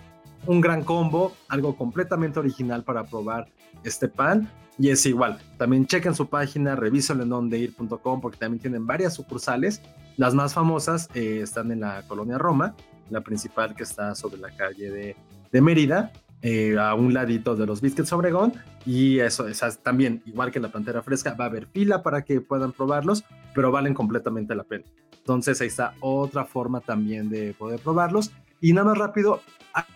un 0.47 0.61
gran 0.61 0.85
combo, 0.85 1.35
algo 1.49 1.77
completamente 1.77 2.39
original 2.39 2.83
para 2.85 3.05
probar 3.05 3.49
este 3.83 4.09
pan. 4.09 4.51
Y 4.79 4.91
es 4.91 5.07
igual, 5.07 5.39
también 5.57 5.87
chequen 5.87 6.15
su 6.15 6.29
página, 6.29 6.75
revisen 6.75 7.21
en 7.21 7.29
dondeir.com 7.29 8.21
porque 8.21 8.39
también 8.39 8.61
tienen 8.61 8.87
varias 8.87 9.15
sucursales. 9.15 9.81
Las 10.17 10.35
más 10.35 10.55
famosas 10.55 11.09
eh, 11.15 11.41
están 11.43 11.71
en 11.71 11.81
la 11.81 12.03
colonia 12.09 12.39
Roma, 12.39 12.75
la 13.11 13.21
principal 13.21 13.75
que 13.75 13.85
está 13.85 14.15
sobre 14.15 14.39
la 14.39 14.51
calle 14.51 14.91
de, 14.91 15.17
de 15.53 15.61
Mérida, 15.61 16.13
eh, 16.43 16.77
a 16.79 16.95
un 16.95 17.15
ladito 17.15 17.57
de 17.57 17.65
los 17.67 17.81
Biscuits 17.81 18.13
Obregón. 18.13 18.53
Y 18.85 19.21
eso, 19.21 19.49
es 19.49 19.63
también, 19.83 20.23
igual 20.27 20.51
que 20.51 20.61
la 20.61 20.71
Pantera 20.71 21.03
Fresca, 21.03 21.35
va 21.35 21.45
a 21.45 21.49
haber 21.49 21.67
fila 21.69 22.03
para 22.03 22.23
que 22.23 22.41
puedan 22.41 22.73
probarlos, 22.73 23.25
pero 23.55 23.71
valen 23.73 23.95
completamente 23.95 24.55
la 24.55 24.65
pena. 24.65 24.85
Entonces 25.17 25.61
ahí 25.63 25.69
está 25.69 25.95
otra 26.01 26.45
forma 26.45 26.81
también 26.81 27.31
de 27.31 27.55
poder 27.55 27.81
probarlos. 27.81 28.31
Y 28.65 28.73
nada 28.73 28.87
más 28.87 28.97
rápido, 28.97 29.43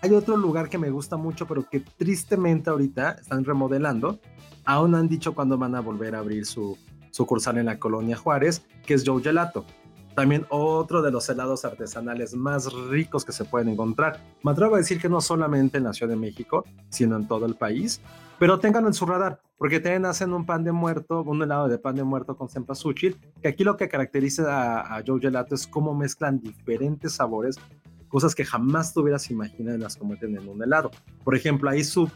hay 0.03 0.13
otro 0.13 0.37
lugar 0.37 0.69
que 0.69 0.77
me 0.77 0.91
gusta 0.91 1.17
mucho, 1.17 1.47
pero 1.47 1.67
que 1.67 1.81
tristemente 1.81 2.69
ahorita 2.69 3.13
están 3.13 3.43
remodelando. 3.43 4.21
Aún 4.67 4.95
han 4.95 5.09
dicho 5.09 5.35
cuándo 5.35 5.57
van 5.57 5.75
a 5.75 5.81
volver 5.81 6.15
a 6.15 6.19
abrir 6.19 6.45
su 6.45 6.77
sucursal 7.11 7.57
en 7.57 7.65
la 7.65 7.79
colonia 7.79 8.19
Juárez, 8.19 8.67
que 8.85 8.93
es 8.93 9.05
Joe 9.07 9.23
Gelato. 9.23 9.65
También 10.15 10.45
otro 10.51 11.01
de 11.01 11.11
los 11.11 11.27
helados 11.31 11.65
artesanales 11.65 12.35
más 12.35 12.71
ricos 12.91 13.25
que 13.25 13.33
se 13.33 13.47
pueden 13.47 13.71
encontrar. 13.71 14.23
Me 14.43 14.51
atrevo 14.51 14.75
a 14.75 14.79
decir 14.79 15.01
que 15.01 15.09
no 15.09 15.23
solamente 15.23 15.79
en 15.79 15.85
la 15.85 15.95
Ciudad 15.95 16.11
de 16.11 16.21
México, 16.21 16.67
sino 16.91 17.17
en 17.17 17.27
todo 17.27 17.47
el 17.47 17.55
país. 17.55 18.03
Pero 18.39 18.61
ténganlo 18.61 18.89
en 18.89 18.95
su 18.95 19.07
radar, 19.07 19.41
porque 19.57 19.81
también 19.81 20.05
hacen 20.05 20.35
un 20.35 20.45
pan 20.45 20.63
de 20.63 20.73
muerto, 20.73 21.23
un 21.23 21.43
helado 21.43 21.69
de 21.69 21.79
pan 21.79 21.97
de 21.97 22.05
muerto 22.05 22.37
con 22.37 22.51
cempasúchil, 22.51 23.17
que 23.41 23.49
aquí 23.49 23.65
lo 23.65 23.79
que 23.79 23.89
caracteriza 23.89 24.83
a, 24.83 24.99
a 24.99 25.03
Joe 25.07 25.21
Gelato 25.21 25.55
es 25.55 25.67
cómo 25.67 25.95
mezclan 25.95 26.39
diferentes 26.39 27.15
sabores 27.15 27.57
cosas 28.09 28.35
que 28.35 28.45
jamás 28.45 28.93
te 28.93 29.00
hubieras 29.00 29.31
imaginado 29.31 29.79
las 29.79 29.97
cometen 29.97 30.37
en 30.37 30.49
un 30.49 30.62
helado. 30.62 30.91
Por 31.25 31.35
ejemplo, 31.35 31.71
ahí 31.71 31.85
su, 31.85 32.11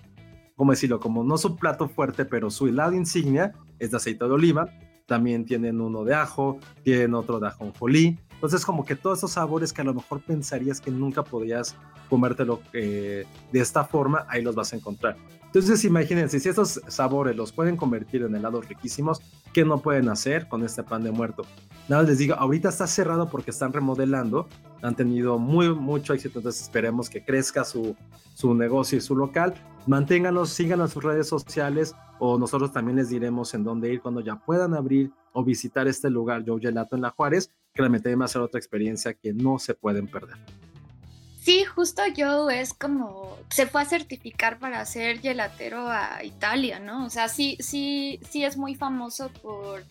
¿cómo 0.56 0.72
decirlo? 0.72 1.00
Como 1.00 1.24
no 1.24 1.38
su 1.38 1.56
plato 1.56 1.88
fuerte, 1.88 2.24
pero 2.24 2.50
su 2.50 2.66
helado 2.66 2.94
insignia 2.94 3.52
es 3.78 3.90
de 3.90 3.96
aceite 3.96 4.24
de 4.24 4.30
oliva. 4.30 4.68
También 5.06 5.44
tienen 5.44 5.80
uno 5.80 6.04
de 6.04 6.14
ajo, 6.14 6.58
tienen 6.82 7.14
otro 7.14 7.40
de 7.40 7.48
ajonjolí. 7.48 8.18
Entonces, 8.32 8.64
como 8.64 8.84
que 8.84 8.96
todos 8.96 9.18
esos 9.18 9.32
sabores 9.32 9.72
que 9.72 9.82
a 9.82 9.84
lo 9.84 9.94
mejor 9.94 10.20
pensarías 10.20 10.80
que 10.80 10.90
nunca 10.90 11.22
podías 11.22 11.76
comértelo 12.08 12.60
eh, 12.72 13.24
de 13.52 13.60
esta 13.60 13.84
forma, 13.84 14.26
ahí 14.28 14.42
los 14.42 14.54
vas 14.54 14.72
a 14.72 14.76
encontrar. 14.76 15.16
Entonces, 15.44 15.84
imagínense, 15.84 16.40
si 16.40 16.48
estos 16.48 16.80
sabores 16.88 17.36
los 17.36 17.52
pueden 17.52 17.76
convertir 17.76 18.22
en 18.22 18.34
helados 18.34 18.68
riquísimos, 18.68 19.20
¿qué 19.52 19.64
no 19.64 19.80
pueden 19.80 20.08
hacer 20.08 20.48
con 20.48 20.64
este 20.64 20.82
pan 20.82 21.02
de 21.02 21.10
muerto? 21.10 21.44
Nada, 21.88 22.04
les 22.04 22.18
digo, 22.18 22.34
ahorita 22.34 22.68
está 22.68 22.86
cerrado 22.86 23.28
porque 23.28 23.50
están 23.50 23.72
remodelando, 23.72 24.48
han 24.82 24.94
tenido 24.94 25.38
muy, 25.38 25.74
mucho 25.74 26.14
éxito, 26.14 26.38
entonces 26.38 26.62
esperemos 26.62 27.10
que 27.10 27.24
crezca 27.24 27.64
su, 27.64 27.96
su 28.34 28.54
negocio 28.54 28.98
y 28.98 29.00
su 29.00 29.16
local. 29.16 29.54
Manténganos, 29.86 30.50
síganos 30.50 30.90
en 30.90 30.94
sus 30.94 31.04
redes 31.04 31.28
sociales 31.28 31.94
o 32.18 32.38
nosotros 32.38 32.72
también 32.72 32.96
les 32.96 33.08
diremos 33.08 33.52
en 33.54 33.64
dónde 33.64 33.92
ir 33.92 34.00
cuando 34.00 34.20
ya 34.20 34.36
puedan 34.36 34.74
abrir 34.74 35.10
o 35.32 35.42
visitar 35.42 35.88
este 35.88 36.08
lugar, 36.08 36.44
Joe 36.46 36.60
Gelato 36.60 36.94
en 36.94 37.02
La 37.02 37.10
Juárez, 37.10 37.48
que 37.74 37.82
realmente 37.82 38.14
va 38.14 38.26
a 38.26 38.28
ser 38.28 38.42
otra 38.42 38.58
experiencia 38.58 39.14
que 39.14 39.32
no 39.32 39.58
se 39.58 39.74
pueden 39.74 40.06
perder. 40.06 40.36
Sí, 41.42 41.64
justo 41.64 42.02
yo 42.06 42.50
es 42.50 42.72
como 42.72 43.36
se 43.50 43.66
fue 43.66 43.82
a 43.82 43.84
certificar 43.84 44.60
para 44.60 44.84
ser 44.86 45.18
gelatero 45.18 45.88
a 45.88 46.22
Italia, 46.22 46.78
¿no? 46.78 47.04
O 47.04 47.10
sea, 47.10 47.26
sí, 47.26 47.56
sí, 47.58 48.20
sí 48.30 48.44
es 48.44 48.56
muy 48.56 48.76
famoso 48.76 49.28
por 49.42 49.82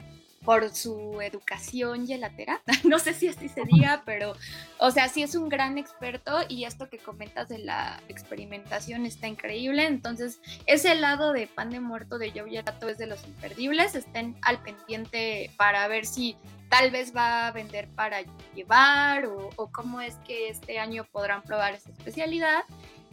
por 0.43 0.69
su 0.73 1.21
educación 1.21 2.07
gelatera, 2.07 2.61
no 2.83 2.99
sé 2.99 3.13
si 3.13 3.27
así 3.27 3.47
se 3.47 3.63
diga, 3.63 4.03
pero, 4.05 4.33
o 4.79 4.91
sea, 4.91 5.07
sí 5.07 5.21
es 5.21 5.35
un 5.35 5.49
gran 5.49 5.77
experto 5.77 6.39
y 6.47 6.65
esto 6.65 6.89
que 6.89 6.97
comentas 6.97 7.47
de 7.49 7.59
la 7.59 8.01
experimentación 8.07 9.05
está 9.05 9.27
increíble, 9.27 9.85
entonces 9.85 10.39
ese 10.65 10.95
lado 10.95 11.31
de 11.31 11.47
pan 11.47 11.69
de 11.69 11.79
muerto 11.79 12.17
de 12.17 12.31
Joe 12.31 12.49
Gelato 12.49 12.89
es 12.89 12.97
de 12.97 13.07
los 13.07 13.23
imperdibles, 13.25 13.95
estén 13.95 14.35
al 14.41 14.61
pendiente 14.63 15.51
para 15.57 15.87
ver 15.87 16.05
si 16.05 16.35
tal 16.69 16.89
vez 16.89 17.15
va 17.15 17.47
a 17.47 17.51
vender 17.51 17.87
para 17.89 18.21
llevar 18.55 19.25
o, 19.25 19.49
o 19.57 19.71
cómo 19.71 20.01
es 20.01 20.15
que 20.25 20.49
este 20.49 20.79
año 20.79 21.05
podrán 21.11 21.43
probar 21.43 21.73
esta 21.73 21.91
especialidad. 21.91 22.63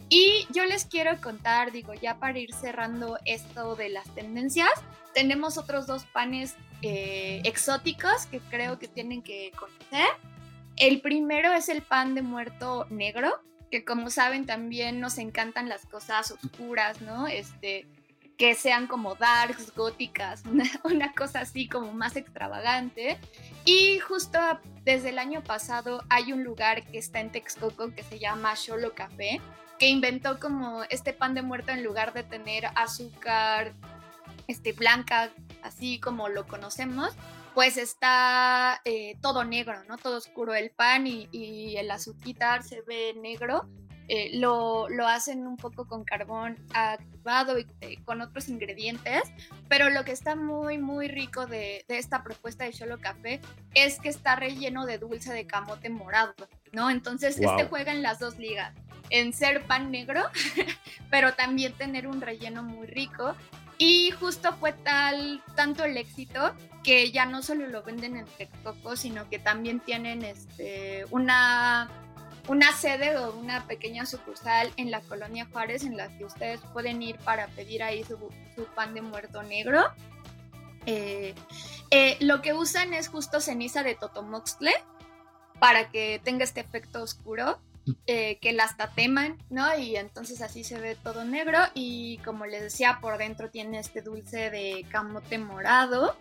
Y 0.07 0.47
yo 0.51 0.65
les 0.65 0.85
quiero 0.85 1.19
contar, 1.21 1.71
digo, 1.71 1.93
ya 1.93 2.17
para 2.17 2.39
ir 2.39 2.51
cerrando 2.53 3.19
esto 3.25 3.75
de 3.75 3.89
las 3.89 4.09
tendencias, 4.15 4.71
tenemos 5.13 5.59
otros 5.59 5.85
dos 5.85 6.05
panes 6.05 6.55
eh, 6.81 7.41
exóticos 7.43 8.25
que 8.27 8.39
creo 8.39 8.79
que 8.79 8.87
tienen 8.87 9.21
que 9.21 9.51
conocer. 9.57 10.07
El 10.77 11.01
primero 11.01 11.51
es 11.51 11.69
el 11.69 11.81
pan 11.81 12.15
de 12.15 12.21
muerto 12.21 12.85
negro, 12.89 13.41
que 13.69 13.83
como 13.83 14.09
saben 14.09 14.45
también 14.45 14.99
nos 14.99 15.17
encantan 15.17 15.67
las 15.67 15.85
cosas 15.85 16.31
oscuras, 16.31 17.01
¿no? 17.01 17.27
Este, 17.27 17.85
que 18.37 18.55
sean 18.55 18.87
como 18.87 19.15
darks, 19.15 19.75
góticas, 19.75 20.43
una, 20.49 20.63
una, 20.85 21.13
cosa 21.13 21.41
así 21.41 21.67
como 21.67 21.91
más 21.91 22.15
extravagante. 22.15 23.19
Y 23.65 23.99
justo 23.99 24.39
desde 24.85 25.09
el 25.09 25.19
año 25.19 25.43
pasado 25.43 26.03
hay 26.09 26.31
un 26.31 26.43
lugar 26.43 26.85
que 26.87 26.97
está 26.97 27.19
en 27.19 27.31
Texcoco 27.31 27.93
que 27.93 28.03
se 28.03 28.17
llama 28.17 28.55
Cholo 28.55 28.93
Café, 28.95 29.41
que 29.77 29.87
inventó 29.87 30.39
como 30.39 30.83
este 30.89 31.11
pan 31.11 31.33
de 31.33 31.41
muerto 31.41 31.71
en 31.73 31.83
lugar 31.83 32.13
de 32.13 32.23
tener 32.23 32.67
azúcar 32.75 33.73
este, 34.47 34.71
blanca, 34.71 35.31
así 35.63 35.99
como 35.99 36.29
lo 36.29 36.47
conocemos, 36.47 37.15
pues 37.53 37.77
está 37.77 38.81
eh, 38.85 39.17
todo 39.21 39.43
negro, 39.43 39.83
¿no? 39.85 39.97
Todo 39.97 40.17
oscuro 40.17 40.53
el 40.53 40.71
pan 40.71 41.05
y, 41.07 41.75
el 41.77 41.91
azúcar 41.91 42.63
se 42.63 42.81
ve 42.81 43.13
negro. 43.15 43.67
Eh, 44.07 44.39
lo, 44.39 44.89
lo, 44.89 45.07
hacen 45.07 45.45
un 45.45 45.55
poco 45.55 45.87
con 45.87 46.03
carbón 46.03 46.57
activado 46.73 47.59
y 47.59 47.67
eh, 47.81 47.97
con 48.05 48.21
otros 48.21 48.49
ingredientes, 48.49 49.21
pero 49.67 49.91
lo 49.91 50.03
que 50.03 50.13
está 50.13 50.35
muy, 50.35 50.79
muy 50.79 51.07
rico 51.07 51.45
de, 51.45 51.85
de 51.87 51.99
esta 51.99 52.23
propuesta 52.23 52.63
de 52.63 52.73
Cholo 52.73 52.99
Café 52.99 53.39
es 53.75 53.99
que 53.99 54.09
está 54.09 54.35
relleno 54.35 54.87
de 54.87 54.97
dulce 54.97 55.31
de 55.31 55.45
camote 55.45 55.89
morado, 55.91 56.33
¿no? 56.71 56.89
Entonces, 56.89 57.39
este 57.39 57.65
juega 57.65 57.91
en 57.91 58.01
las 58.01 58.17
dos 58.17 58.39
ligas 58.39 58.73
en 59.09 59.33
ser 59.33 59.65
pan 59.65 59.91
negro, 59.91 60.21
pero 61.09 61.33
también 61.33 61.73
tener 61.73 62.07
un 62.07 62.21
relleno 62.21 62.63
muy 62.63 62.87
rico. 62.87 63.35
Y 63.81 64.11
justo 64.11 64.53
fue 64.59 64.73
tal, 64.73 65.41
tanto 65.55 65.85
el 65.85 65.95
éxito 65.95 66.53
que 66.83 67.11
ya 67.11 67.25
no 67.25 67.41
solo 67.41 67.65
lo 67.67 67.81
venden 67.81 68.17
en 68.17 68.25
Texcoco, 68.25 68.97
sino 68.97 69.29
que 69.29 69.39
también 69.39 69.79
tienen 69.79 70.23
este, 70.23 71.05
una, 71.11 71.89
una 72.49 72.73
sede 72.73 73.17
o 73.17 73.33
una 73.35 73.65
pequeña 73.67 74.05
sucursal 74.05 74.69
en 74.75 74.91
la 74.91 74.99
colonia 74.99 75.47
Juárez 75.49 75.85
en 75.85 75.95
la 75.95 76.09
que 76.17 76.25
ustedes 76.25 76.59
pueden 76.73 77.01
ir 77.01 77.17
para 77.19 77.47
pedir 77.47 77.81
ahí 77.81 78.03
su, 78.03 78.17
pan 78.75 78.93
de 78.93 79.01
muerto 79.01 79.43
negro. 79.43 79.81
Eh, 80.85 81.33
eh, 81.89 82.17
lo 82.19 82.41
que 82.41 82.53
usan 82.53 82.93
es 82.93 83.07
justo 83.07 83.39
ceniza 83.39 83.81
de 83.83 83.95
totomoxtle 83.95 84.73
para 85.59 85.89
que 85.89 86.19
tenga 86.21 86.43
este 86.43 86.59
efecto 86.59 87.01
oscuro. 87.01 87.61
Eh, 88.07 88.37
que 88.41 88.53
las 88.53 88.77
tateman, 88.77 89.37
¿no? 89.49 89.77
Y 89.77 89.95
entonces 89.95 90.41
así 90.41 90.63
se 90.63 90.79
ve 90.79 90.95
todo 90.95 91.23
negro 91.25 91.59
y 91.73 92.17
como 92.19 92.45
les 92.45 92.61
decía, 92.61 92.99
por 93.01 93.17
dentro 93.17 93.49
tiene 93.49 93.79
este 93.79 94.01
dulce 94.01 94.49
de 94.49 94.85
camote 94.89 95.37
morado 95.37 96.15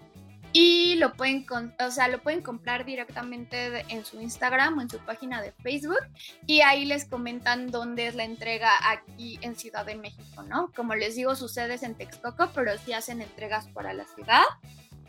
y 0.52 0.94
lo 0.94 1.12
pueden, 1.14 1.46
o 1.78 1.90
sea, 1.90 2.08
lo 2.08 2.22
pueden 2.22 2.42
comprar 2.42 2.84
directamente 2.84 3.84
en 3.88 4.04
su 4.04 4.20
Instagram 4.20 4.78
o 4.78 4.82
en 4.82 4.88
su 4.88 4.98
página 4.98 5.42
de 5.42 5.52
Facebook 5.52 6.00
y 6.46 6.60
ahí 6.62 6.84
les 6.84 7.04
comentan 7.04 7.70
dónde 7.70 8.06
es 8.06 8.14
la 8.14 8.24
entrega 8.24 8.70
aquí 8.90 9.38
en 9.42 9.56
Ciudad 9.56 9.84
de 9.84 9.96
México, 9.96 10.42
¿no? 10.42 10.72
Como 10.74 10.94
les 10.94 11.16
digo, 11.16 11.36
sucede 11.36 11.78
en 11.82 11.94
Texcoco, 11.94 12.50
pero 12.54 12.72
sí 12.78 12.92
hacen 12.92 13.20
entregas 13.20 13.68
para 13.68 13.92
la 13.92 14.04
ciudad. 14.06 14.42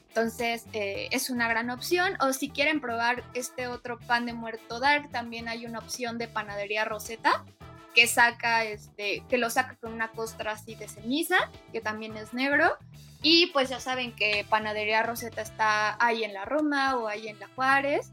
Entonces 0.10 0.66
eh, 0.74 1.08
es 1.12 1.30
una 1.30 1.48
gran 1.48 1.70
opción. 1.70 2.14
O 2.20 2.34
si 2.34 2.50
quieren 2.50 2.82
probar 2.82 3.24
este 3.34 3.68
otro 3.68 4.00
pan 4.00 4.26
de 4.26 4.34
muerto 4.34 4.80
dark, 4.80 5.10
también 5.12 5.48
hay 5.48 5.66
una 5.66 5.80
opción 5.80 6.18
de 6.18 6.28
panadería 6.28 6.86
Rosetta 6.86 7.46
que 7.96 8.06
saca 8.08 8.64
este, 8.66 9.24
que 9.30 9.38
lo 9.38 9.50
saca 9.50 9.76
con 9.78 9.94
una 9.94 10.10
costra 10.12 10.52
así 10.52 10.76
de 10.76 10.88
ceniza, 10.88 11.38
que 11.72 11.82
también 11.82 12.16
es 12.18 12.34
negro. 12.34 12.78
Y 13.22 13.48
pues 13.48 13.70
ya 13.70 13.80
saben 13.80 14.16
que 14.16 14.46
panadería 14.50 15.04
Rosetta 15.04 15.42
está 15.42 15.98
ahí 16.04 16.24
en 16.24 16.34
la 16.34 16.46
Roma 16.46 16.98
o 16.98 17.08
ahí 17.08 17.28
en 17.28 17.40
la 17.40 17.48
Juárez. 17.50 18.12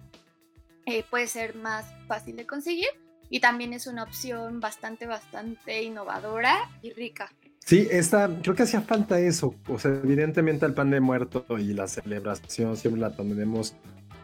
Eh, 0.86 1.04
puede 1.08 1.26
ser 1.26 1.54
más 1.54 1.86
fácil 2.06 2.36
de 2.36 2.46
conseguir 2.46 3.05
y 3.30 3.40
también 3.40 3.72
es 3.72 3.86
una 3.86 4.02
opción 4.02 4.60
bastante, 4.60 5.06
bastante 5.06 5.82
innovadora 5.82 6.70
y 6.82 6.92
rica. 6.92 7.32
Sí, 7.64 7.88
esta, 7.90 8.30
creo 8.42 8.54
que 8.54 8.62
hacía 8.62 8.80
falta 8.80 9.18
eso. 9.18 9.54
O 9.68 9.78
sea, 9.78 9.90
evidentemente 9.90 10.64
el 10.66 10.74
pan 10.74 10.90
de 10.90 11.00
muerto 11.00 11.44
y 11.58 11.72
la 11.72 11.88
celebración 11.88 12.76
siempre 12.76 13.00
la 13.00 13.10
tenemos 13.10 13.74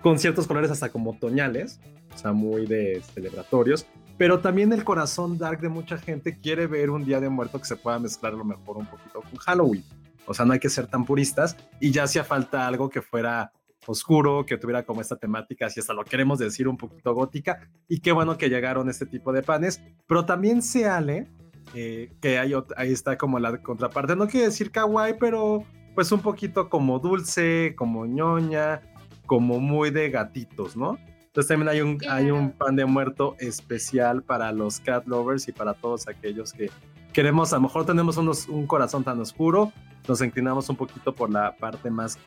con 0.01 0.19
ciertos 0.19 0.47
colores 0.47 0.71
hasta 0.71 0.91
como 0.91 1.19
toñales, 1.19 1.81
o 2.15 2.19
sea, 2.19 2.33
muy 2.33 2.67
de 2.67 3.03
celebratorios. 3.15 3.87
Pero 4.17 4.41
también 4.41 4.73
el 4.73 4.85
corazón 4.85 5.39
dark 5.39 5.61
de 5.61 5.69
mucha 5.69 5.99
gente 5.99 6.39
quiere 6.39 6.69
ver 6.69 6.91
un 6.91 7.05
día 7.05 7.21
de 7.21 7.29
muerto 7.29 7.59
que 7.59 7.65
se 7.65 7.77
pueda 7.77 7.99
mezclar 7.99 8.35
a 8.35 8.37
lo 8.37 8.45
mejor 8.45 8.77
un 8.77 8.87
poquito 8.87 9.23
con 9.23 9.37
Halloween. 9.37 9.85
O 10.27 10.35
sea, 10.35 10.45
no 10.45 10.53
hay 10.53 10.61
que 10.61 10.69
ser 10.69 10.87
tan 10.87 11.05
puristas 11.05 11.57
y 11.81 11.91
ya 11.91 12.05
hacía 12.05 12.23
falta 12.23 12.67
algo 12.67 12.89
que 12.91 13.03
fuera 13.03 13.53
oscuro, 13.87 14.45
que 14.47 14.57
tuviera 14.57 14.85
como 14.85 15.01
esta 15.01 15.17
temática, 15.17 15.69
si 15.69 15.81
hasta 15.81 15.95
lo 15.95 16.05
queremos 16.05 16.39
decir 16.39 16.69
un 16.69 16.77
poquito 16.77 17.15
gótica. 17.15 17.69
Y 17.89 18.01
qué 18.01 18.13
bueno 18.13 18.39
que 18.39 18.49
llegaron 18.49 18.89
este 18.89 19.07
tipo 19.07 19.33
de 19.33 19.43
panes. 19.43 19.83
Pero 20.07 20.25
también 20.25 20.63
se 20.63 20.87
ale 20.87 21.29
eh, 21.75 22.13
que 22.21 22.39
hay, 22.39 22.53
ahí 22.77 22.93
está 22.93 23.17
como 23.17 23.39
la 23.39 23.59
contraparte. 23.59 24.17
No 24.17 24.29
quiere 24.29 24.47
decir 24.47 24.71
kawaii, 24.71 25.15
pero 25.19 25.65
pues 25.95 26.11
un 26.13 26.21
poquito 26.21 26.69
como 26.69 26.99
dulce, 26.99 27.75
como 27.77 28.07
ñoña, 28.07 28.81
como 29.27 29.61
muy 29.61 29.91
de 29.91 30.11
gatitos, 30.11 30.77
¿no? 30.77 30.99
Entonces 31.27 31.49
también 31.49 31.69
hay 31.69 31.81
un, 31.81 31.99
hay 32.09 32.31
un 32.31 32.53
pan 32.53 32.77
de 32.77 32.85
muerto 32.85 33.37
especial 33.39 34.23
para 34.23 34.53
los 34.53 34.81
cat 34.81 35.07
lovers 35.07 35.49
y 35.49 35.53
para 35.53 35.73
todos 35.73 36.07
aquellos 36.07 36.53
que 36.53 36.71
queremos, 37.13 37.53
a 37.53 37.57
lo 37.57 37.63
mejor 37.63 37.87
tenemos 37.87 38.17
unos, 38.19 38.49
un 38.49 38.67
corazón 38.67 39.05
tan 39.05 39.19
oscuro, 39.21 39.73
nos 40.07 40.21
inclinamos 40.21 40.69
un 40.69 40.77
poquito 40.77 41.15
por 41.15 41.31
la 41.31 41.57
parte 41.57 41.91
más 41.91 42.19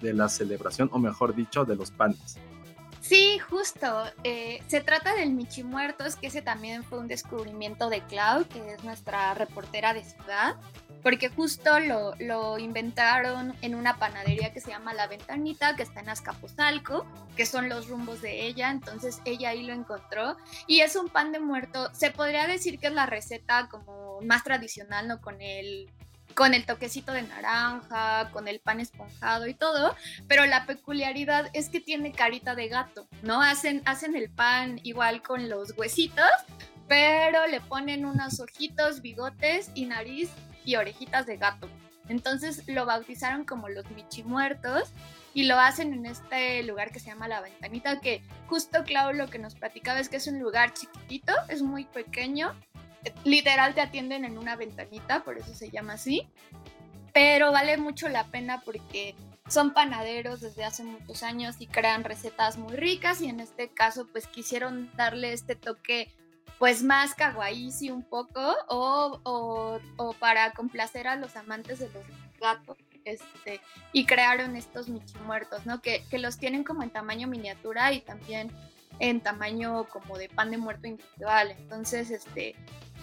de 0.00 0.12
la 0.12 0.28
celebración, 0.28 0.88
o 0.92 0.98
mejor 0.98 1.34
dicho, 1.34 1.64
de 1.64 1.76
los 1.76 1.90
panes. 1.90 2.38
Sí, 3.02 3.38
justo. 3.40 4.04
Eh, 4.22 4.62
se 4.68 4.80
trata 4.80 5.14
del 5.14 5.32
Michi 5.32 5.64
Muertos, 5.64 6.14
que 6.14 6.28
ese 6.28 6.40
también 6.40 6.84
fue 6.84 7.00
un 7.00 7.08
descubrimiento 7.08 7.90
de 7.90 8.00
Clau, 8.02 8.46
que 8.46 8.74
es 8.74 8.84
nuestra 8.84 9.34
reportera 9.34 9.92
de 9.92 10.04
ciudad, 10.04 10.54
porque 11.02 11.28
justo 11.28 11.80
lo, 11.80 12.14
lo, 12.20 12.60
inventaron 12.60 13.54
en 13.60 13.74
una 13.74 13.98
panadería 13.98 14.52
que 14.52 14.60
se 14.60 14.70
llama 14.70 14.94
La 14.94 15.08
Ventanita, 15.08 15.74
que 15.74 15.82
está 15.82 15.98
en 15.98 16.10
Azcapotzalco, 16.10 17.04
que 17.36 17.44
son 17.44 17.68
los 17.68 17.88
rumbos 17.88 18.22
de 18.22 18.46
ella, 18.46 18.70
entonces 18.70 19.20
ella 19.24 19.50
ahí 19.50 19.64
lo 19.64 19.72
encontró, 19.72 20.36
y 20.68 20.80
es 20.80 20.94
un 20.94 21.08
pan 21.08 21.32
de 21.32 21.40
muerto, 21.40 21.90
se 21.92 22.12
podría 22.12 22.46
decir 22.46 22.78
que 22.78 22.86
es 22.86 22.92
la 22.92 23.06
receta 23.06 23.68
como 23.68 24.20
más 24.20 24.44
tradicional, 24.44 25.08
¿no? 25.08 25.20
Con 25.20 25.42
el 25.42 25.90
con 26.34 26.54
el 26.54 26.64
toquecito 26.66 27.12
de 27.12 27.22
naranja, 27.22 28.30
con 28.32 28.48
el 28.48 28.60
pan 28.60 28.80
esponjado 28.80 29.46
y 29.46 29.54
todo, 29.54 29.94
pero 30.28 30.46
la 30.46 30.66
peculiaridad 30.66 31.50
es 31.52 31.68
que 31.68 31.80
tiene 31.80 32.12
carita 32.12 32.54
de 32.54 32.68
gato, 32.68 33.08
¿no? 33.22 33.42
Hacen, 33.42 33.82
hacen 33.84 34.16
el 34.16 34.30
pan 34.30 34.80
igual 34.82 35.22
con 35.22 35.48
los 35.48 35.76
huesitos, 35.76 36.30
pero 36.88 37.46
le 37.46 37.60
ponen 37.60 38.04
unos 38.04 38.40
ojitos, 38.40 39.02
bigotes 39.02 39.70
y 39.74 39.86
nariz 39.86 40.30
y 40.64 40.76
orejitas 40.76 41.26
de 41.26 41.36
gato. 41.36 41.68
Entonces 42.08 42.64
lo 42.66 42.84
bautizaron 42.84 43.44
como 43.44 43.68
los 43.68 43.90
michimuertos 43.90 44.92
y 45.34 45.44
lo 45.44 45.58
hacen 45.58 45.92
en 45.92 46.06
este 46.06 46.62
lugar 46.62 46.92
que 46.92 47.00
se 47.00 47.06
llama 47.06 47.28
La 47.28 47.40
Ventanita, 47.40 48.00
que 48.00 48.22
justo 48.48 48.84
Clau 48.84 49.12
lo 49.12 49.28
que 49.28 49.38
nos 49.38 49.54
platicaba 49.54 50.00
es 50.00 50.08
que 50.08 50.16
es 50.16 50.26
un 50.26 50.38
lugar 50.40 50.74
chiquitito, 50.74 51.32
es 51.48 51.62
muy 51.62 51.84
pequeño 51.84 52.54
literal 53.24 53.74
te 53.74 53.80
atienden 53.80 54.24
en 54.24 54.38
una 54.38 54.56
ventanita, 54.56 55.24
por 55.24 55.38
eso 55.38 55.54
se 55.54 55.70
llama 55.70 55.94
así. 55.94 56.28
Pero 57.12 57.52
vale 57.52 57.76
mucho 57.76 58.08
la 58.08 58.24
pena 58.28 58.62
porque 58.64 59.14
son 59.48 59.74
panaderos 59.74 60.40
desde 60.40 60.64
hace 60.64 60.84
muchos 60.84 61.22
años 61.22 61.56
y 61.58 61.66
crean 61.66 62.04
recetas 62.04 62.56
muy 62.56 62.74
ricas 62.74 63.20
y 63.20 63.28
en 63.28 63.40
este 63.40 63.68
caso 63.68 64.06
pues 64.06 64.26
quisieron 64.26 64.90
darle 64.96 65.32
este 65.32 65.56
toque 65.56 66.10
pues 66.58 66.82
más 66.82 67.14
kawaii 67.14 67.90
un 67.90 68.04
poco 68.04 68.54
o, 68.68 69.20
o, 69.24 70.12
para 70.20 70.52
complacer 70.52 71.08
a 71.08 71.16
los 71.16 71.36
amantes 71.36 71.80
de 71.80 71.86
los 71.90 72.04
gatos 72.40 72.78
este, 73.04 73.60
y 73.92 74.06
crearon 74.06 74.54
estos 74.54 74.88
michimuertos, 74.88 75.66
¿no? 75.66 75.82
Que, 75.82 76.04
que 76.08 76.18
los 76.18 76.38
tienen 76.38 76.62
como 76.62 76.84
en 76.84 76.90
tamaño 76.90 77.26
miniatura 77.26 77.92
y 77.92 78.00
también 78.00 78.52
en 79.00 79.20
tamaño 79.20 79.88
como 79.88 80.16
de 80.18 80.28
pan 80.28 80.52
de 80.52 80.58
muerto 80.58 80.86
individual. 80.86 81.50
Entonces, 81.58 82.12
este, 82.12 82.54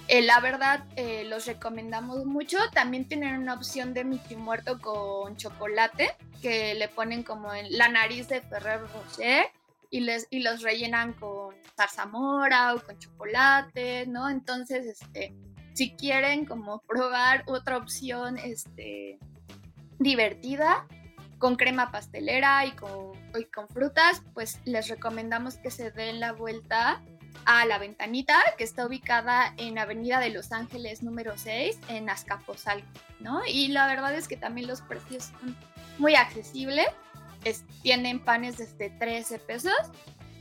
eh, 0.09 0.23
la 0.23 0.39
verdad, 0.39 0.85
eh, 0.95 1.23
los 1.25 1.45
recomendamos 1.45 2.25
mucho. 2.25 2.57
También 2.73 3.07
tienen 3.07 3.37
una 3.37 3.53
opción 3.53 3.93
de 3.93 4.03
Mickey 4.03 4.35
muerto 4.35 4.79
con 4.79 5.37
chocolate, 5.37 6.15
que 6.41 6.73
le 6.73 6.87
ponen 6.87 7.21
como 7.21 7.53
en 7.53 7.77
la 7.77 7.89
nariz 7.89 8.27
de 8.27 8.41
Ferrer 8.41 8.81
Rocher 8.91 9.45
y, 9.91 9.99
les, 9.99 10.25
y 10.31 10.39
los 10.41 10.63
rellenan 10.63 11.13
con 11.13 11.53
zarzamora 11.77 12.73
o 12.73 12.79
con 12.79 12.97
chocolate, 12.97 14.07
¿no? 14.07 14.29
Entonces, 14.29 14.87
este, 14.87 15.35
si 15.73 15.91
quieren 15.91 16.45
como 16.45 16.81
probar 16.81 17.43
otra 17.45 17.77
opción 17.77 18.39
este, 18.39 19.19
divertida, 19.99 20.87
con 21.37 21.55
crema 21.55 21.91
pastelera 21.91 22.65
y 22.65 22.71
con, 22.71 23.11
y 23.39 23.45
con 23.45 23.67
frutas, 23.69 24.23
pues 24.33 24.59
les 24.65 24.87
recomendamos 24.87 25.57
que 25.57 25.69
se 25.69 25.91
den 25.91 26.19
la 26.19 26.33
vuelta 26.33 26.99
a 27.45 27.65
La 27.65 27.77
Ventanita, 27.77 28.37
que 28.57 28.63
está 28.63 28.85
ubicada 28.85 29.53
en 29.57 29.77
Avenida 29.77 30.19
de 30.19 30.29
Los 30.29 30.51
Ángeles 30.51 31.03
número 31.03 31.37
6, 31.37 31.79
en 31.89 32.09
Azcapotzalco, 32.09 32.87
¿no? 33.19 33.41
Y 33.47 33.69
la 33.69 33.87
verdad 33.87 34.13
es 34.13 34.27
que 34.27 34.37
también 34.37 34.67
los 34.67 34.81
precios 34.81 35.31
son 35.39 35.55
muy 35.97 36.15
accesibles, 36.15 36.87
tienen 37.81 38.19
panes 38.19 38.57
desde 38.57 38.89
13 38.89 39.39
pesos 39.39 39.73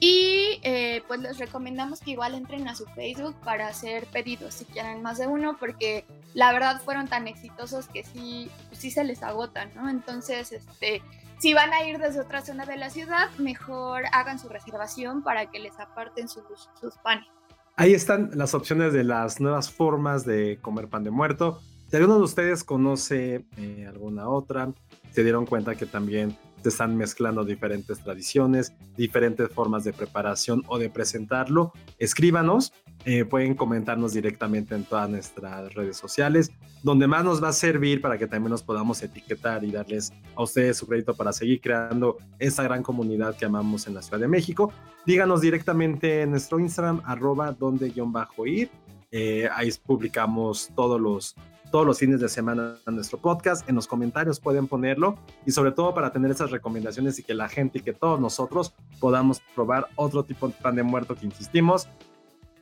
y 0.01 0.61
eh, 0.63 1.03
pues 1.09 1.21
les 1.21 1.39
recomendamos 1.39 2.01
que 2.01 2.13
igual 2.13 2.35
entren 2.35 2.69
a 2.69 2.75
su 2.75 2.87
Facebook 2.87 3.35
para 3.45 3.67
hacer 3.67 4.07
pedidos 4.07 4.55
si 4.55 4.65
quieren 4.65 5.03
más 5.03 5.19
de 5.19 5.27
uno, 5.27 5.57
porque 5.59 6.05
la 6.35 6.53
verdad 6.53 6.81
fueron 6.81 7.09
tan 7.09 7.27
exitosos 7.27 7.89
que 7.89 8.05
sí, 8.05 8.51
sí 8.73 8.91
se 8.91 9.03
les 9.03 9.23
agotan, 9.23 9.73
¿no? 9.75 9.89
Entonces, 9.89 10.53
este, 10.53 11.03
si 11.39 11.55
van 11.55 11.73
a 11.73 11.85
ir 11.85 11.99
desde 11.99 12.21
otra 12.21 12.43
zona 12.43 12.67
de 12.67 12.77
la 12.77 12.91
ciudad, 12.91 13.31
mejor 13.39 14.03
hagan 14.13 14.39
su 14.39 14.49
reservación 14.49 15.23
para 15.23 15.51
que 15.51 15.59
les 15.59 15.79
aparten 15.79 16.29
sus, 16.29 16.45
sus 16.81 16.97
panes. 16.99 17.27
Ahí 17.77 17.95
están 17.95 18.31
las 18.35 18.55
opciones 18.55 18.93
de 18.93 19.05
las 19.05 19.41
nuevas 19.41 19.71
formas 19.71 20.25
de 20.25 20.59
comer 20.61 20.89
pan 20.89 21.05
de 21.05 21.11
muerto. 21.11 21.61
Si 21.89 21.97
alguno 21.97 22.17
de 22.17 22.25
ustedes 22.25 22.65
conoce 22.65 23.47
eh, 23.57 23.87
alguna 23.89 24.29
otra, 24.29 24.73
se 25.13 25.23
dieron 25.23 25.47
cuenta 25.47 25.77
que 25.77 25.87
también 25.87 26.37
se 26.63 26.69
están 26.69 26.97
mezclando 26.97 27.45
diferentes 27.45 27.99
tradiciones, 28.01 28.73
diferentes 28.97 29.49
formas 29.51 29.85
de 29.85 29.93
preparación 29.93 30.63
o 30.69 30.79
de 30.79 30.91
presentarlo, 30.91 31.73
escríbanos 31.99 32.73
eh, 33.05 33.25
pueden 33.25 33.55
comentarnos 33.55 34.13
directamente 34.13 34.75
en 34.75 34.85
todas 34.85 35.09
nuestras 35.09 35.73
redes 35.73 35.97
sociales, 35.97 36.51
donde 36.83 37.07
más 37.07 37.25
nos 37.25 37.43
va 37.43 37.49
a 37.49 37.53
servir 37.53 38.01
para 38.01 38.19
que 38.19 38.27
también 38.27 38.51
nos 38.51 38.63
podamos 38.63 39.03
etiquetar 39.03 39.65
y 39.65 39.71
darles 39.71 40.13
a 40.35 40.43
ustedes 40.43 40.77
su 40.77 40.87
crédito 40.87 41.15
para 41.15 41.33
seguir 41.33 41.61
creando 41.61 42.19
esa 42.39 42.65
gran 42.65 42.83
comunidad 42.83 43.37
que 43.37 43.45
amamos 43.45 43.87
en 43.87 43.95
la 43.95 44.03
Ciudad 44.03 44.19
de 44.19 44.29
México. 44.29 44.73
Díganos 45.07 45.41
directamente 45.41 46.23
en 46.23 46.33
nuestro 46.33 46.59
Instagram, 46.59 47.01
arroba 47.05 47.53
donde 47.53 47.91
guion 47.91 48.13
bajo 48.13 48.47
ir, 48.47 48.71
Eh, 49.11 49.49
ahí 49.55 49.71
publicamos 49.87 50.71
todos 50.77 51.01
los, 51.01 51.35
todos 51.71 51.87
los 51.87 51.99
fines 51.99 52.21
de 52.21 52.29
semana 52.29 52.77
en 52.87 52.95
nuestro 52.95 53.19
podcast. 53.19 53.69
En 53.69 53.75
los 53.75 53.87
comentarios 53.87 54.41
pueden 54.41 54.67
ponerlo 54.67 55.17
y 55.47 55.53
sobre 55.53 55.73
todo 55.73 55.95
para 55.95 56.13
tener 56.13 56.31
esas 56.31 56.51
recomendaciones 56.51 57.19
y 57.19 57.23
que 57.23 57.35
la 57.35 57.49
gente 57.49 57.79
y 57.79 57.83
que 57.83 57.93
todos 57.93 58.21
nosotros 58.21 58.75
podamos 59.01 59.41
probar 59.55 59.89
otro 59.97 60.25
tipo 60.25 60.49
de 60.49 60.55
pan 60.55 60.77
de 60.77 60.83
muerto 60.83 61.15
que 61.15 61.27
insistimos. 61.27 61.89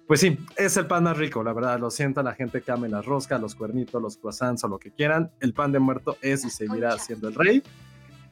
Pues 0.07 0.21
sí, 0.21 0.39
es 0.57 0.77
el 0.77 0.87
pan 0.87 1.03
más 1.03 1.17
rico, 1.17 1.43
la 1.43 1.53
verdad. 1.53 1.81
Lo 1.81 1.91
siento 1.91 2.21
a 2.21 2.23
la 2.23 2.33
gente 2.33 2.63
que 2.63 2.71
ame 2.71 2.89
las 2.89 3.05
roscas, 3.05 3.41
los 3.41 3.57
cuernitos, 3.57 4.01
los 4.01 4.17
croissants 4.17 4.63
o 4.63 4.69
lo 4.69 4.79
que 4.79 4.93
quieran. 4.93 5.33
El 5.41 5.53
pan 5.53 5.73
de 5.73 5.81
muerto 5.81 6.17
es 6.23 6.45
y 6.45 6.51
seguirá 6.51 6.97
siendo 6.99 7.27
el 7.29 7.35
rey. 7.35 7.63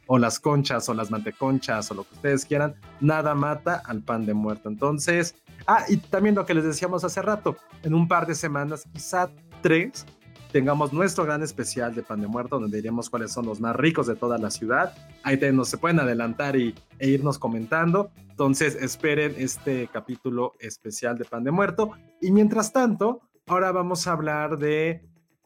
O 0.06 0.18
las 0.18 0.38
conchas 0.38 0.88
o 0.88 0.94
las 0.94 1.10
manteconchas 1.10 1.90
o 1.90 1.94
lo 1.94 2.04
que 2.04 2.14
ustedes 2.14 2.44
quieran. 2.44 2.76
Nada 3.00 3.34
mata 3.34 3.82
al 3.86 4.02
pan 4.02 4.24
de 4.24 4.34
muerto. 4.34 4.68
Entonces, 4.68 5.34
ah, 5.66 5.84
y 5.88 5.96
también 5.96 6.36
lo 6.36 6.46
que 6.46 6.54
les 6.54 6.62
decíamos 6.62 7.02
hace 7.02 7.20
rato. 7.22 7.56
En 7.82 7.94
un 7.94 8.06
par 8.06 8.26
de 8.26 8.36
semanas, 8.36 8.84
quizá 8.92 9.30
tres, 9.60 10.06
tengamos 10.54 10.92
nuestro 10.92 11.24
gran 11.24 11.42
especial 11.42 11.96
de 11.96 12.04
pan 12.04 12.20
de 12.20 12.28
muerto, 12.28 12.60
donde 12.60 12.76
diremos 12.76 13.10
cuáles 13.10 13.32
son 13.32 13.44
los 13.44 13.60
más 13.60 13.74
ricos 13.74 14.06
de 14.06 14.14
toda 14.14 14.38
la 14.38 14.52
ciudad. 14.52 14.94
Ahí 15.24 15.36
nos 15.52 15.68
se 15.68 15.78
pueden 15.78 15.98
adelantar 15.98 16.54
y, 16.54 16.76
e 17.00 17.08
irnos 17.08 17.40
comentando. 17.40 18.12
Entonces 18.30 18.76
esperen 18.76 19.34
este 19.36 19.88
capítulo 19.92 20.52
especial 20.60 21.18
de 21.18 21.24
pan 21.24 21.42
de 21.42 21.50
muerto. 21.50 21.90
Y 22.20 22.30
mientras 22.30 22.72
tanto, 22.72 23.22
ahora 23.48 23.72
vamos 23.72 24.06
a 24.06 24.12
hablar 24.12 24.56
de 24.56 25.04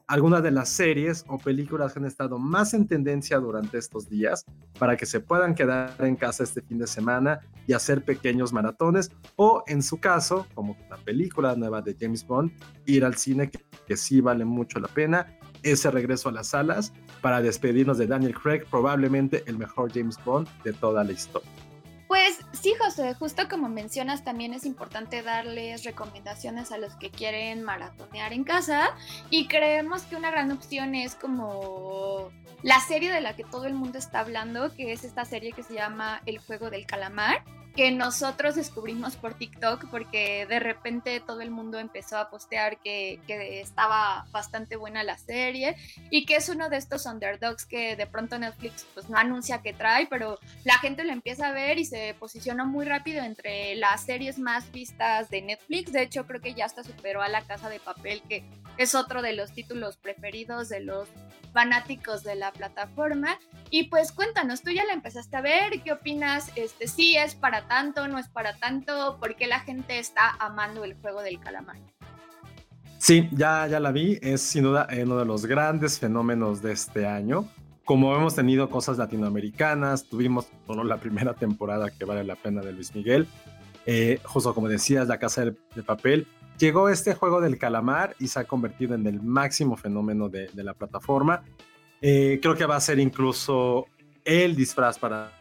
algunas 0.09 0.41
de 0.41 0.49
las 0.49 0.69
series 0.69 1.23
o 1.27 1.37
películas 1.37 1.93
que 1.93 1.99
han 1.99 2.05
estado 2.05 2.39
más 2.39 2.73
en 2.73 2.87
tendencia 2.87 3.37
durante 3.37 3.77
estos 3.77 4.09
días 4.09 4.43
para 4.79 4.97
que 4.97 5.05
se 5.05 5.19
puedan 5.19 5.53
quedar 5.53 5.93
en 5.99 6.15
casa 6.15 6.43
este 6.43 6.63
fin 6.63 6.79
de 6.79 6.87
semana 6.87 7.41
y 7.67 7.73
hacer 7.73 8.03
pequeños 8.03 8.51
maratones 8.51 9.11
o 9.35 9.63
en 9.67 9.83
su 9.83 9.99
caso, 9.99 10.47
como 10.55 10.75
la 10.89 10.97
película 10.97 11.55
nueva 11.55 11.83
de 11.83 11.95
James 11.97 12.25
Bond, 12.25 12.51
ir 12.87 13.05
al 13.05 13.17
cine 13.17 13.51
que, 13.51 13.63
que 13.87 13.95
sí 13.95 14.19
vale 14.19 14.45
mucho 14.45 14.79
la 14.79 14.87
pena, 14.87 15.27
ese 15.61 15.91
regreso 15.91 16.29
a 16.29 16.31
las 16.31 16.47
salas 16.47 16.91
para 17.21 17.39
despedirnos 17.43 17.99
de 17.99 18.07
Daniel 18.07 18.33
Craig, 18.33 18.63
probablemente 18.67 19.43
el 19.45 19.59
mejor 19.59 19.93
James 19.93 20.17
Bond 20.25 20.47
de 20.63 20.73
toda 20.73 21.03
la 21.03 21.11
historia. 21.11 21.68
Sí, 22.51 22.73
José, 22.79 23.13
justo 23.13 23.47
como 23.47 23.69
mencionas, 23.69 24.23
también 24.23 24.53
es 24.53 24.65
importante 24.65 25.21
darles 25.21 25.83
recomendaciones 25.83 26.71
a 26.71 26.77
los 26.77 26.95
que 26.95 27.11
quieren 27.11 27.61
maratonear 27.61 28.33
en 28.33 28.43
casa 28.43 28.89
y 29.29 29.47
creemos 29.47 30.01
que 30.03 30.15
una 30.15 30.31
gran 30.31 30.51
opción 30.51 30.95
es 30.95 31.13
como 31.15 32.31
la 32.63 32.79
serie 32.79 33.11
de 33.11 33.21
la 33.21 33.35
que 33.35 33.43
todo 33.43 33.65
el 33.65 33.75
mundo 33.75 33.99
está 33.99 34.21
hablando, 34.21 34.73
que 34.73 34.91
es 34.91 35.03
esta 35.03 35.25
serie 35.25 35.51
que 35.51 35.63
se 35.63 35.75
llama 35.75 36.21
El 36.25 36.39
juego 36.39 36.69
del 36.69 36.85
calamar 36.85 37.43
que 37.79 37.91
nosotros 37.91 38.55
descubrimos 38.55 39.15
por 39.15 39.35
TikTok 39.35 39.85
porque 39.89 40.45
de 40.47 40.59
repente 40.59 41.21
todo 41.21 41.39
el 41.39 41.49
mundo 41.49 41.79
empezó 41.79 42.17
a 42.17 42.29
postear 42.29 42.77
que, 42.81 43.21
que, 43.25 43.61
estaba 43.61 44.27
bastante 44.31 44.75
buena 44.75 45.01
la 45.01 45.17
serie 45.17 45.77
y 46.09 46.25
que 46.25 46.35
es 46.35 46.49
uno 46.49 46.67
de 46.67 46.75
estos 46.75 47.05
underdogs 47.05 47.65
que 47.65 47.95
de 47.95 48.05
pronto 48.05 48.37
Netflix 48.37 48.85
pues 48.93 49.07
no 49.07 49.17
anuncia 49.17 49.61
que 49.61 49.71
trae, 49.71 50.07
pero 50.07 50.39
la 50.65 50.77
gente 50.79 51.05
lo 51.05 51.13
empieza 51.13 51.47
a 51.47 51.51
ver 51.53 51.79
y 51.79 51.85
se 51.85 52.17
posiciona 52.19 52.65
muy 52.65 52.83
rápido 52.83 53.23
entre 53.23 53.77
las 53.77 54.03
series 54.03 54.39
más 54.39 54.69
vistas 54.73 55.29
de 55.29 55.41
Netflix. 55.41 55.93
De 55.93 56.01
hecho, 56.01 56.27
creo 56.27 56.41
que 56.41 56.53
ya 56.53 56.65
hasta 56.65 56.83
superó 56.83 57.21
a 57.21 57.29
La 57.29 57.43
Casa 57.43 57.69
de 57.69 57.79
Papel, 57.79 58.21
que 58.27 58.43
es 58.79 58.95
otro 58.95 59.21
de 59.21 59.33
los 59.33 59.51
títulos 59.51 59.97
preferidos 59.97 60.69
de 60.69 60.79
los 60.79 61.09
fanáticos 61.53 62.23
de 62.23 62.35
la 62.35 62.51
plataforma. 62.53 63.37
Y 63.69 63.89
pues 63.89 64.13
cuéntanos, 64.13 64.61
tú 64.61 64.71
ya 64.71 64.85
la 64.85 64.93
empezaste 64.93 65.35
a 65.35 65.41
ver, 65.41 65.81
¿qué 65.83 65.91
opinas? 65.91 66.49
Este, 66.55 66.87
sí 66.87 67.17
es 67.17 67.35
para 67.35 67.67
tanto, 67.67 68.07
no 68.07 68.17
es 68.17 68.29
para 68.29 68.55
tanto, 68.57 69.17
¿por 69.19 69.35
qué 69.35 69.47
la 69.47 69.59
gente 69.59 69.99
está 69.99 70.31
amando 70.39 70.85
el 70.85 70.95
juego 70.95 71.21
del 71.21 71.39
calamar? 71.41 71.77
Sí, 72.97 73.29
ya, 73.33 73.67
ya 73.67 73.81
la 73.81 73.91
vi, 73.91 74.17
es 74.21 74.41
sin 74.41 74.63
duda 74.63 74.87
uno 75.03 75.17
de 75.17 75.25
los 75.25 75.45
grandes 75.45 75.99
fenómenos 75.99 76.61
de 76.61 76.71
este 76.71 77.05
año. 77.05 77.49
Como 77.83 78.15
hemos 78.15 78.35
tenido 78.35 78.69
cosas 78.69 78.97
latinoamericanas, 78.97 80.05
tuvimos 80.05 80.47
solo 80.67 80.85
la 80.85 80.97
primera 80.97 81.33
temporada 81.33 81.89
que 81.89 82.05
vale 82.05 82.23
la 82.23 82.35
pena 82.35 82.61
de 82.61 82.71
Luis 82.71 82.95
Miguel, 82.95 83.27
eh, 83.85 84.19
justo 84.23 84.53
como 84.53 84.69
decías, 84.69 85.07
La 85.07 85.17
Casa 85.17 85.45
de, 85.45 85.83
Papel, 85.83 86.27
llegó 86.59 86.89
este 86.89 87.15
juego 87.15 87.41
del 87.41 87.57
calamar 87.57 88.15
y 88.19 88.27
se 88.27 88.39
ha 88.39 88.43
convertido 88.43 88.93
en 88.93 89.07
el 89.07 89.21
máximo 89.21 89.77
fenómeno 89.77 90.29
de, 90.29 90.49
la 90.55 90.73
plataforma. 90.73 91.43
Eh, 92.01 92.39
creo 92.41 92.55
que 92.55 92.65
va 92.65 92.75
a 92.75 92.81
ser 92.81 92.99
incluso 92.99 93.87
el 94.23 94.55
disfraz 94.55 94.99
para 94.99 95.31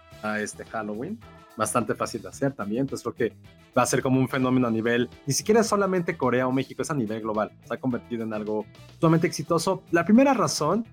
este 0.40 0.64
Halloween 0.64 1.18
bastante 1.56 1.94
fácil 1.94 2.22
de 2.22 2.28
hacer 2.28 2.52
también. 2.52 2.82
Entonces 2.82 3.02
creo 3.02 3.14
que 3.30 3.36
va 3.76 3.82
a 3.82 3.86
ser 3.86 4.00
como 4.00 4.20
un 4.20 4.28
fenómeno 4.28 4.68
a 4.68 4.70
nivel, 4.70 5.10
ni 5.26 5.34
siquiera 5.34 5.62
solamente 5.64 6.16
Corea 6.16 6.46
o 6.46 6.52
México, 6.52 6.82
es 6.82 6.90
a 6.90 6.94
nivel 6.94 7.20
global. 7.20 7.50
Se 7.64 7.74
ha 7.74 7.80
convertido 7.80 8.22
en 8.22 8.32
algo 8.32 8.64
sumamente 9.00 9.26
exitoso. 9.26 9.82
La 9.90 10.04
primera 10.04 10.32
razón 10.32 10.86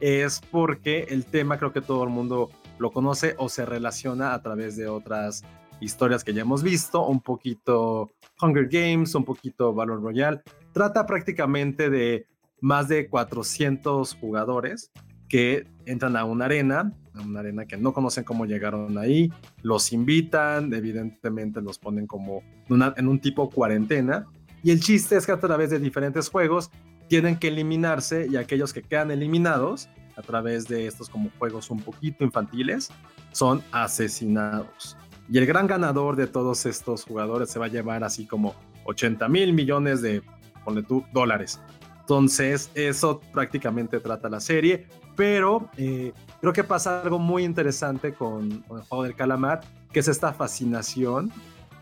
es 0.00 0.40
porque 0.50 1.06
el 1.08 1.24
tema 1.24 1.56
creo 1.56 1.72
que 1.72 1.80
todo 1.80 2.02
el 2.02 2.10
mundo 2.10 2.50
lo 2.78 2.90
conoce 2.90 3.34
o 3.38 3.48
se 3.48 3.64
relaciona 3.64 4.34
a 4.34 4.42
través 4.42 4.76
de 4.76 4.88
otras 4.88 5.44
historias 5.80 6.24
que 6.24 6.34
ya 6.34 6.42
hemos 6.42 6.62
visto, 6.62 7.06
un 7.06 7.20
poquito 7.20 8.12
Hunger 8.40 8.68
Games, 8.68 9.14
un 9.14 9.24
poquito 9.24 9.72
Valor 9.72 10.02
Royale. 10.02 10.42
Trata 10.72 11.06
prácticamente 11.06 11.90
de 11.90 12.26
más 12.60 12.88
de 12.88 13.08
400 13.08 14.14
jugadores 14.14 14.90
que 15.28 15.66
entran 15.84 16.16
a 16.16 16.24
una 16.24 16.46
arena, 16.46 16.92
a 17.14 17.20
una 17.20 17.40
arena 17.40 17.66
que 17.66 17.76
no 17.76 17.92
conocen 17.92 18.24
cómo 18.24 18.46
llegaron 18.46 18.96
ahí, 18.98 19.30
los 19.62 19.92
invitan, 19.92 20.72
evidentemente 20.72 21.60
los 21.60 21.78
ponen 21.78 22.06
como 22.06 22.42
en 22.68 23.08
un 23.08 23.20
tipo 23.20 23.50
cuarentena, 23.50 24.26
y 24.62 24.70
el 24.70 24.80
chiste 24.80 25.16
es 25.16 25.26
que 25.26 25.32
a 25.32 25.40
través 25.40 25.70
de 25.70 25.78
diferentes 25.78 26.28
juegos 26.28 26.70
tienen 27.08 27.38
que 27.38 27.48
eliminarse 27.48 28.26
y 28.30 28.36
aquellos 28.36 28.72
que 28.72 28.82
quedan 28.82 29.10
eliminados 29.10 29.88
a 30.16 30.22
través 30.22 30.66
de 30.66 30.86
estos 30.86 31.08
como 31.08 31.30
juegos 31.38 31.70
un 31.70 31.80
poquito 31.80 32.24
infantiles 32.24 32.90
son 33.32 33.62
asesinados. 33.70 34.96
Y 35.30 35.38
el 35.38 35.46
gran 35.46 35.66
ganador 35.66 36.16
de 36.16 36.26
todos 36.26 36.64
estos 36.66 37.04
jugadores 37.04 37.50
se 37.50 37.58
va 37.58 37.66
a 37.66 37.68
llevar 37.68 38.02
así 38.02 38.26
como 38.26 38.54
80 38.84 39.28
mil 39.28 39.52
millones 39.52 40.00
de, 40.00 40.22
ponle 40.64 40.82
tú, 40.82 41.04
dólares. 41.12 41.60
Entonces, 42.00 42.70
eso 42.74 43.20
prácticamente 43.32 44.00
trata 44.00 44.30
la 44.30 44.40
serie, 44.40 44.86
pero 45.14 45.68
eh, 45.76 46.14
creo 46.40 46.54
que 46.54 46.64
pasa 46.64 47.02
algo 47.02 47.18
muy 47.18 47.44
interesante 47.44 48.14
con, 48.14 48.64
el 48.70 48.82
juego 48.88 49.02
del 49.02 49.14
calamar, 49.14 49.60
que 49.92 50.00
es 50.00 50.08
esta 50.08 50.32
fascinación 50.32 51.30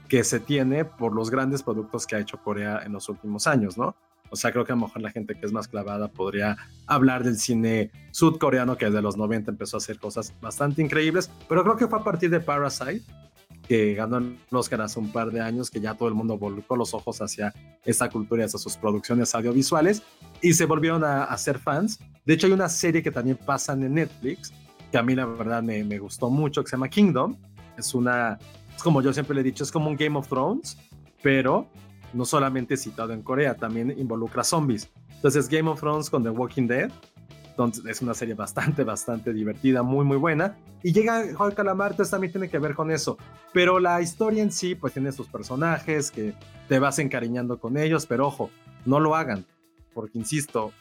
que 0.08 0.24
se 0.24 0.40
tiene 0.40 0.84
por 0.84 1.14
los 1.14 1.30
grandes 1.30 1.62
productos 1.62 2.06
que 2.06 2.16
ha 2.16 2.18
hecho 2.18 2.38
Corea 2.38 2.82
en 2.84 2.92
los 2.92 3.08
últimos 3.08 3.46
años, 3.46 3.78
¿no? 3.78 3.94
O 4.30 4.34
sea, 4.34 4.50
creo 4.50 4.64
que 4.64 4.72
a 4.72 4.74
lo 4.74 4.82
mejor 4.82 5.02
la 5.02 5.10
gente 5.10 5.38
que 5.38 5.46
es 5.46 5.52
más 5.52 5.68
clavada 5.68 6.08
podría 6.08 6.56
hablar 6.88 7.22
del 7.22 7.38
cine 7.38 7.92
sudcoreano 8.10 8.76
que 8.76 8.86
desde 8.86 9.00
los 9.00 9.16
90 9.16 9.52
empezó 9.52 9.76
a 9.76 9.78
hacer 9.78 10.00
cosas 10.00 10.34
bastante 10.40 10.82
increíbles, 10.82 11.30
pero 11.48 11.62
creo 11.62 11.76
que 11.76 11.86
fue 11.86 12.00
a 12.00 12.02
partir 12.02 12.30
de 12.30 12.40
Parasite 12.40 13.04
que 13.68 13.94
ganó 13.94 14.18
el 14.18 14.36
Oscar 14.50 14.80
hace 14.80 14.98
un 14.98 15.10
par 15.10 15.30
de 15.30 15.40
años, 15.40 15.70
que 15.70 15.80
ya 15.80 15.94
todo 15.94 16.08
el 16.08 16.14
mundo 16.14 16.38
volcó 16.38 16.76
los 16.76 16.94
ojos 16.94 17.20
hacia 17.20 17.52
esa 17.84 18.08
cultura 18.08 18.42
y 18.42 18.44
hacia 18.46 18.58
sus 18.58 18.76
producciones 18.76 19.34
audiovisuales 19.34 20.02
y 20.40 20.52
se 20.52 20.66
volvieron 20.66 21.04
a, 21.04 21.24
hacer 21.24 21.58
fans. 21.58 21.98
De 22.24 22.34
hecho, 22.34 22.46
hay 22.46 22.52
una 22.52 22.68
serie 22.68 23.02
que 23.02 23.10
también 23.10 23.36
pasa 23.36 23.72
en 23.72 23.92
Netflix, 23.92 24.52
que 24.90 24.98
a 24.98 25.02
mí 25.02 25.14
la 25.14 25.26
verdad 25.26 25.62
me, 25.62 25.82
me 25.84 25.98
gustó 25.98 26.30
mucho, 26.30 26.62
que 26.62 26.70
se 26.70 26.76
llama 26.76 26.88
Kingdom. 26.88 27.36
Es 27.76 27.94
una, 27.94 28.38
es 28.74 28.82
como 28.82 29.02
yo 29.02 29.12
siempre 29.12 29.34
le 29.34 29.40
he 29.40 29.44
dicho, 29.44 29.64
es 29.64 29.72
como 29.72 29.90
un 29.90 29.96
Game 29.96 30.16
of 30.16 30.28
Thrones, 30.28 30.78
pero 31.22 31.68
no 32.12 32.24
solamente 32.24 32.76
citado 32.76 33.12
en 33.12 33.22
Corea, 33.22 33.54
también 33.56 33.94
involucra 33.98 34.44
zombies. 34.44 34.88
Entonces, 35.16 35.48
Game 35.48 35.68
of 35.68 35.80
Thrones 35.80 36.08
con 36.08 36.22
The 36.22 36.30
Walking 36.30 36.66
Dead 36.66 36.90
entonces 37.56 37.86
es 37.86 38.02
una 38.02 38.12
serie 38.12 38.34
bastante, 38.34 38.84
bastante 38.84 39.32
divertida, 39.32 39.82
muy, 39.82 40.04
muy 40.04 40.18
buena. 40.18 40.58
Y 40.82 40.92
llega 40.92 41.24
Juan 41.34 41.52
Calamar, 41.52 41.92
entonces 41.92 42.10
también 42.10 42.30
tiene 42.30 42.50
que 42.50 42.58
ver 42.58 42.74
con 42.74 42.90
eso. 42.90 43.16
Pero 43.54 43.80
la 43.80 44.02
historia 44.02 44.42
en 44.42 44.52
sí, 44.52 44.74
pues 44.74 44.92
tiene 44.92 45.10
sus 45.10 45.26
personajes 45.26 46.10
que 46.10 46.34
te 46.68 46.78
vas 46.78 46.98
encariñando 46.98 47.58
con 47.58 47.78
ellos, 47.78 48.04
pero 48.04 48.26
ojo, 48.26 48.50
no 48.84 49.00
lo 49.00 49.16
hagan, 49.16 49.46
porque 49.94 50.18
insisto, 50.18 50.72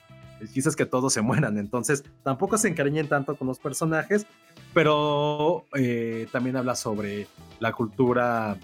el 0.42 0.52
chiste 0.52 0.70
es 0.70 0.76
que 0.76 0.86
todos 0.86 1.14
se 1.14 1.22
mueran, 1.22 1.58
entonces 1.58 2.04
tampoco 2.24 2.58
se 2.58 2.68
encariñen 2.68 3.08
tanto 3.08 3.38
con 3.38 3.48
los 3.48 3.58
personajes, 3.58 4.28
pero 4.74 5.64
eh, 5.76 6.28
también 6.34 6.58
habla 6.58 6.76
sobre 6.76 7.28
la 7.60 7.72
cultura 7.72 8.58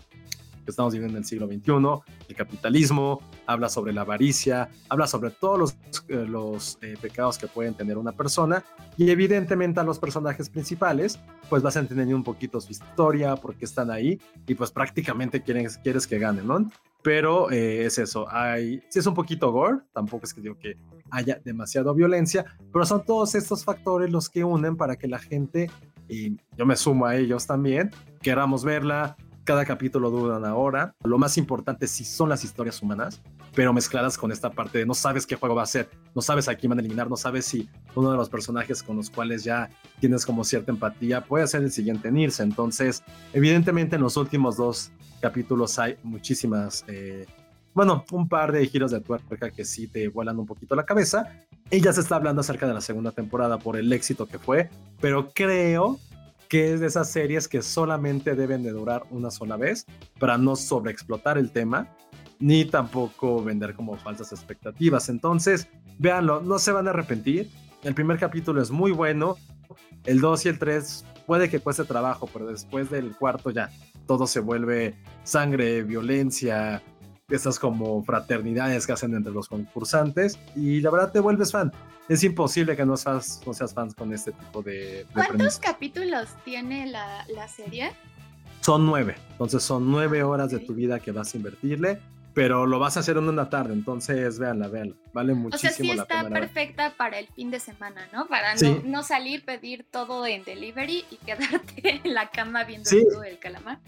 que 0.72 0.74
estamos 0.74 0.94
viviendo 0.94 1.18
en 1.18 1.24
el 1.24 1.26
siglo 1.26 1.48
XXI, 1.48 2.12
el 2.30 2.36
capitalismo, 2.36 3.22
habla 3.46 3.68
sobre 3.68 3.92
la 3.92 4.02
avaricia, 4.02 4.70
habla 4.90 5.06
sobre 5.06 5.32
todos 5.32 5.60
los, 5.60 5.78
eh, 6.08 6.26
los 6.28 6.78
eh, 6.82 6.96
pecados 7.02 7.38
que 7.38 7.48
pueden 7.48 7.74
tener 7.74 7.98
una 7.98 8.14
persona 8.14 8.64
y 8.98 9.10
evidentemente 9.10 9.80
a 9.80 9.84
los 9.84 10.00
personajes 10.00 10.50
principales 10.50 11.20
pues 11.50 11.62
vas 11.62 11.76
entendiendo 11.76 12.16
un 12.16 12.24
poquito 12.24 12.62
su 12.62 12.72
historia, 12.72 13.36
por 13.36 13.56
qué 13.56 13.66
están 13.66 13.92
ahí 13.92 14.20
y 14.48 14.56
pues 14.56 14.72
prácticamente 14.72 15.42
quieren, 15.42 15.68
quieres 15.84 16.08
que 16.08 16.18
ganen, 16.18 16.48
¿no? 16.48 16.66
Pero 17.04 17.52
eh, 17.52 17.86
es 17.86 17.98
eso, 17.98 18.28
hay, 18.30 18.82
sí 18.90 19.00
es 19.00 19.06
un 19.08 19.14
poquito 19.14 19.52
gore, 19.52 19.80
tampoco 19.92 20.26
es 20.26 20.34
que 20.34 20.42
digo 20.42 20.58
que 20.58 20.78
haya 21.10 21.42
demasiada 21.44 21.92
violencia, 21.94 22.46
pero 22.72 22.86
son 22.86 23.04
todos 23.04 23.36
estos 23.36 23.66
factores 23.66 24.10
los 24.10 24.30
que 24.30 24.44
unen 24.44 24.78
para 24.78 24.96
que 24.96 25.08
la 25.08 25.20
gente, 25.20 25.70
y 26.08 26.38
yo 26.56 26.66
me 26.66 26.76
sumo 26.76 27.06
a 27.06 27.16
ellos 27.16 27.48
también, 27.48 27.90
queramos 28.22 28.64
verla, 28.64 29.18
cada 29.52 29.66
capítulo 29.66 30.10
dura 30.10 30.38
una 30.38 30.56
hora. 30.56 30.96
Lo 31.04 31.18
más 31.18 31.38
importante 31.38 31.86
sí 31.86 32.06
son 32.06 32.30
las 32.30 32.46
historias 32.46 32.82
humanas. 32.82 33.22
pero 33.54 33.74
mezcladas 33.74 34.18
con 34.18 34.32
esta 34.32 34.50
parte 34.50 34.78
de 34.78 34.86
no 34.86 34.94
sabes 34.94 35.28
qué 35.28 35.36
juego 35.36 35.56
va 35.56 35.64
a 35.64 35.66
ser, 35.66 35.90
no 36.16 36.22
sabes 36.22 36.48
a 36.48 36.56
quién 36.56 36.70
van 36.70 36.80
a 36.80 36.82
eliminar, 36.82 37.10
no 37.10 37.18
sabes 37.18 37.44
si 37.44 37.68
uno 37.96 38.10
de 38.10 38.16
los 38.16 38.30
personajes 38.30 38.82
con 38.82 38.96
los 38.96 39.10
cuales 39.10 39.44
ya 39.44 39.70
tienes 40.00 40.26
como 40.26 40.46
cierta 40.46 40.72
empatía 40.72 41.26
puede 41.26 41.46
ser 41.48 41.64
el 41.64 41.72
siguiente 41.74 42.08
en 42.08 42.18
irse. 42.18 42.44
Entonces, 42.44 43.04
evidentemente 43.34 43.98
en 43.98 44.04
los 44.04 44.16
últimos 44.16 44.56
dos 44.56 44.94
capítulos 45.20 45.78
hay 45.80 45.98
muchísimas, 46.02 46.86
eh, 46.88 47.26
bueno, 47.74 48.06
un 48.14 48.30
par 48.30 48.54
de 48.54 48.66
giros 48.68 48.92
de 48.92 49.02
tuerca 49.02 49.52
que 49.52 49.66
sí 49.66 49.90
te 49.90 50.08
vuelan 50.08 50.40
un 50.40 50.46
poquito 50.46 50.76
la 50.76 50.86
cabeza. 50.86 51.26
Ella 51.70 51.92
se 51.92 52.00
está 52.00 52.16
hablando 52.16 52.40
acerca 52.40 52.68
de 52.68 52.74
la 52.74 52.80
segunda 52.80 53.12
temporada 53.12 53.60
por 53.60 53.76
el 53.76 53.92
éxito 53.92 54.28
que 54.28 54.40
fue, 54.40 54.70
pero 55.02 55.30
creo 55.36 56.00
que 56.52 56.74
es 56.74 56.82
de 56.82 56.88
esas 56.88 57.10
series 57.10 57.48
que 57.48 57.62
solamente 57.62 58.36
deben 58.36 58.62
de 58.62 58.72
durar 58.72 59.06
una 59.10 59.32
sola 59.32 59.56
vez 59.56 59.86
para 60.20 60.38
no 60.38 60.58
sobreexplotar 60.58 61.38
el 61.38 61.50
tema 61.50 61.88
ni 62.40 62.66
tampoco 62.66 63.42
vender 63.42 63.74
como 63.74 63.96
falsas 63.96 64.34
expectativas. 64.34 65.08
Entonces, 65.08 65.70
véanlo, 65.98 66.42
no 66.42 66.60
se 66.60 66.74
van 66.74 66.88
a 66.88 66.90
arrepentir. 66.90 67.50
El 67.84 67.94
primer 67.94 68.20
capítulo 68.20 68.62
es 68.62 68.70
muy 68.70 68.92
bueno. 68.92 69.38
El 70.04 70.20
2 70.20 70.46
y 70.46 70.50
el 70.50 70.60
3 70.60 71.06
puede 71.26 71.50
que 71.50 71.62
cueste 71.62 71.86
trabajo, 71.86 72.28
pero 72.34 72.48
después 72.48 72.90
del 72.90 73.16
cuarto 73.16 73.50
ya 73.52 73.70
todo 74.06 74.28
se 74.28 74.42
vuelve 74.42 74.98
sangre, 75.24 75.84
violencia, 75.84 76.84
esas 77.32 77.60
como 77.60 78.04
fraternidades 78.04 78.86
que 78.86 78.94
hacen 78.94 79.16
entre 79.16 79.32
los 79.32 79.48
concursantes 79.48 80.40
y 80.56 80.82
la 80.82 80.92
verdad 80.92 81.12
te 81.12 81.20
vuelves 81.20 81.52
fan. 81.52 81.72
Es 82.10 82.24
imposible 82.24 82.76
que 82.76 82.86
no 82.86 82.98
seas, 82.98 83.42
no 83.46 83.54
seas 83.54 83.74
fan 83.74 83.92
con 83.92 84.14
este 84.14 84.32
tipo 84.32 84.62
de... 84.62 85.06
¿Cuántos 85.14 85.58
capítulos 85.58 86.28
tiene 86.44 86.88
la, 86.88 87.26
la, 87.34 87.48
serie? 87.48 87.94
Son 88.62 88.86
nueve, 88.86 89.16
entonces 89.32 89.64
son 89.64 89.90
nueve 89.90 90.24
horas 90.24 90.52
de 90.52 90.60
tu 90.60 90.74
vida 90.74 91.00
que 91.00 91.12
vas 91.12 91.34
a 91.34 91.38
invertirle 91.38 92.00
pero 92.34 92.66
lo 92.66 92.80
vas 92.80 92.98
a 92.98 93.02
hacer 93.02 93.18
en 93.18 93.28
una 93.28 93.50
tarde, 93.50 93.74
entonces 93.74 94.40
véanla, 94.40 94.68
véanla, 94.68 94.96
vale 95.14 95.34
muchísimo 95.34 95.72
O 95.72 95.76
sea, 95.76 95.84
sí 95.84 95.92
está 95.92 96.30
perfecta 96.30 96.94
para 96.96 97.20
el 97.20 97.28
fin 97.28 97.52
de 97.52 97.60
semana, 97.60 98.08
¿no? 98.14 98.28
Para 98.28 98.56
no, 98.56 98.82
no, 98.86 99.04
salir, 99.04 99.44
pedir 99.44 99.86
todo 99.90 100.26
en 100.26 100.44
delivery 100.44 101.06
y 101.12 101.18
quedarte 101.18 102.02
en 102.04 102.14
la 102.14 102.30
cama 102.30 102.64
viendo 102.64 102.90
todo 102.90 103.24
el 103.24 103.38
calamar. 103.40 103.80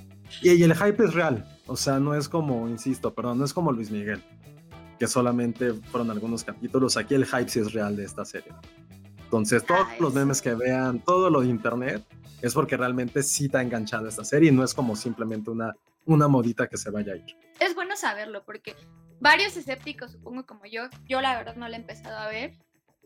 Y, 0.42 0.62
el 0.64 0.76
hype 0.76 1.04
es 1.04 1.14
real, 1.14 1.46
o 1.68 1.76
sea, 1.76 2.00
no 2.00 2.16
es 2.16 2.28
como, 2.30 2.68
insisto, 2.68 3.14
perdón, 3.14 3.40
no 3.40 3.46
es 3.46 3.54
como 3.54 3.72
Luis 3.72 3.92
Miguel, 3.92 4.24
que 5.00 5.08
solamente 5.08 5.74
fueron 5.74 6.12
algunos 6.12 6.44
capítulos, 6.44 6.98
aquí 6.98 7.16
el 7.16 7.26
hype 7.26 7.50
sí 7.50 7.60
es 7.60 7.74
real 7.74 7.96
de 7.96 8.06
esta 8.06 8.26
serie. 8.26 8.52
Entonces, 9.24 9.66
todos 9.66 9.88
ah, 9.90 9.96
los 10.00 10.14
memes 10.14 10.42
que 10.42 10.54
vean, 10.54 11.00
todo 11.00 11.30
lo 11.30 11.42
de 11.42 11.48
internet, 11.48 12.04
es 12.42 12.54
porque 12.54 12.78
realmente 12.78 13.24
sí 13.24 13.46
está 13.46 13.62
enganchada 13.62 14.10
esta 14.10 14.24
serie 14.24 14.50
y 14.50 14.52
no 14.52 14.64
es 14.64 14.74
como 14.74 14.96
simplemente 14.96 15.50
una, 15.50 15.74
una 16.06 16.28
modita 16.28 16.68
que 16.68 16.78
se 16.78 16.92
vaya 16.92 17.14
a 17.14 17.16
ir. 17.16 17.36
Es 17.60 17.74
bueno 17.74 17.96
saberlo 17.96 18.44
porque 18.44 18.76
varios 19.20 19.56
escépticos, 19.56 20.12
supongo 20.12 20.46
como 20.46 20.66
yo, 20.66 20.84
yo 21.08 21.22
la 21.22 21.36
verdad 21.38 21.56
no 21.56 21.68
la 21.68 21.78
he 21.78 21.80
empezado 21.80 22.18
a 22.18 22.28
ver, 22.28 22.54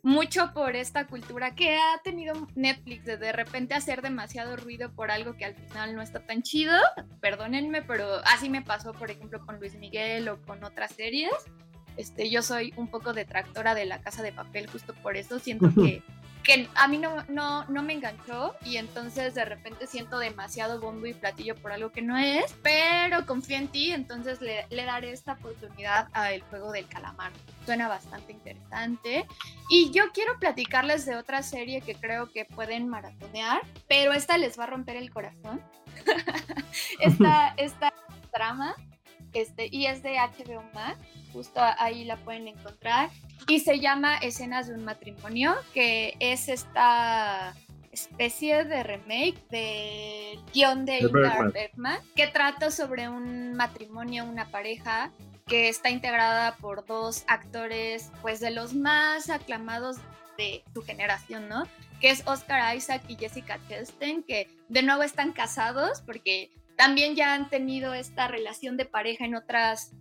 mucho 0.07 0.53
por 0.53 0.77
esta 0.77 1.05
cultura 1.05 1.53
que 1.53 1.75
ha 1.75 2.01
tenido 2.01 2.47
Netflix 2.55 3.03
de 3.03 3.17
de 3.17 3.33
repente 3.33 3.73
hacer 3.73 4.01
demasiado 4.01 4.55
ruido 4.55 4.89
por 4.93 5.11
algo 5.11 5.35
que 5.35 5.43
al 5.43 5.53
final 5.53 5.95
no 5.97 6.01
está 6.01 6.21
tan 6.25 6.43
chido. 6.43 6.73
Perdónenme, 7.19 7.81
pero 7.81 8.21
así 8.23 8.49
me 8.49 8.61
pasó, 8.61 8.93
por 8.93 9.11
ejemplo, 9.11 9.45
con 9.45 9.59
Luis 9.59 9.75
Miguel 9.75 10.29
o 10.29 10.41
con 10.43 10.63
otras 10.63 10.93
series. 10.93 11.33
Este, 11.97 12.29
yo 12.29 12.41
soy 12.41 12.73
un 12.77 12.87
poco 12.87 13.11
detractora 13.11 13.75
de 13.75 13.83
la 13.83 13.99
casa 13.99 14.23
de 14.23 14.31
papel 14.31 14.67
justo 14.67 14.93
por 14.93 15.17
eso. 15.17 15.39
Siento 15.39 15.73
que 15.75 16.01
que 16.47 16.69
a 16.75 16.87
mí 16.87 16.97
no, 16.97 17.25
no, 17.27 17.65
no 17.65 17.83
me 17.83 17.91
enganchó 17.91 18.55
y 18.63 18.77
entonces 18.77 19.35
de 19.35 19.43
repente 19.43 19.85
siento 19.85 20.17
demasiado 20.17 20.79
bombo 20.79 21.05
y 21.05 21.13
platillo 21.13 21.55
por 21.55 21.73
algo 21.73 21.91
que 21.91 22.01
no 22.01 22.17
es, 22.17 22.55
pero 22.63 23.25
confío 23.25 23.57
en 23.57 23.67
ti, 23.67 23.91
entonces 23.91 24.39
le, 24.39 24.65
le 24.69 24.85
daré 24.85 25.11
esta 25.11 25.33
oportunidad 25.33 26.07
al 26.13 26.39
juego 26.43 26.71
del 26.71 26.87
calamar. 26.87 27.33
Suena 27.65 27.89
bastante 27.89 28.31
interesante. 28.31 29.27
Y 29.69 29.91
yo 29.91 30.05
quiero 30.13 30.39
platicarles 30.39 31.05
de 31.05 31.17
otra 31.17 31.43
serie 31.43 31.81
que 31.81 31.95
creo 31.95 32.31
que 32.31 32.45
pueden 32.45 32.87
maratonear, 32.87 33.61
pero 33.89 34.13
esta 34.13 34.37
les 34.37 34.57
va 34.57 34.63
a 34.63 34.67
romper 34.67 34.95
el 34.95 35.11
corazón. 35.11 35.61
esta, 37.01 37.49
esta 37.57 37.93
trama 38.31 38.73
este, 39.33 39.67
y 39.71 39.85
es 39.85 40.03
de 40.03 40.17
HBO 40.17 40.63
Max, 40.73 40.99
justo 41.33 41.59
ahí 41.77 42.03
la 42.05 42.17
pueden 42.17 42.47
encontrar, 42.47 43.09
y 43.47 43.59
se 43.59 43.79
llama 43.79 44.17
Escenas 44.17 44.67
de 44.67 44.75
un 44.75 44.85
matrimonio, 44.85 45.55
que 45.73 46.15
es 46.19 46.49
esta 46.49 47.55
especie 47.91 48.63
de 48.63 48.83
remake 48.83 49.41
del 49.49 50.39
guion 50.53 50.85
de 50.85 50.99
Ingmar 50.99 51.51
Bergman, 51.51 51.99
que 52.15 52.27
trata 52.27 52.69
sobre 52.71 53.09
un 53.09 53.53
matrimonio, 53.53 54.25
una 54.25 54.49
pareja 54.51 55.11
que 55.47 55.69
está 55.69 55.89
integrada 55.89 56.57
por 56.57 56.85
dos 56.85 57.23
actores, 57.27 58.11
pues 58.21 58.39
de 58.39 58.51
los 58.51 58.73
más 58.73 59.29
aclamados 59.29 59.97
de 60.37 60.63
su 60.73 60.83
generación, 60.83 61.47
¿no? 61.47 61.63
Que 62.01 62.11
es 62.11 62.21
Oscar 62.27 62.75
Isaac 62.75 63.03
y 63.07 63.15
Jessica 63.15 63.59
Chastain, 63.67 64.23
que 64.23 64.47
de 64.67 64.83
nuevo 64.83 65.03
están 65.03 65.31
casados 65.31 66.01
porque 66.01 66.51
también 66.77 67.15
ya 67.15 67.33
han 67.33 67.49
tenido 67.49 67.93
esta 67.93 68.27
relación 68.27 68.77
de 68.77 68.85
pareja 68.85 69.25
en 69.25 69.35
otras 69.35 69.91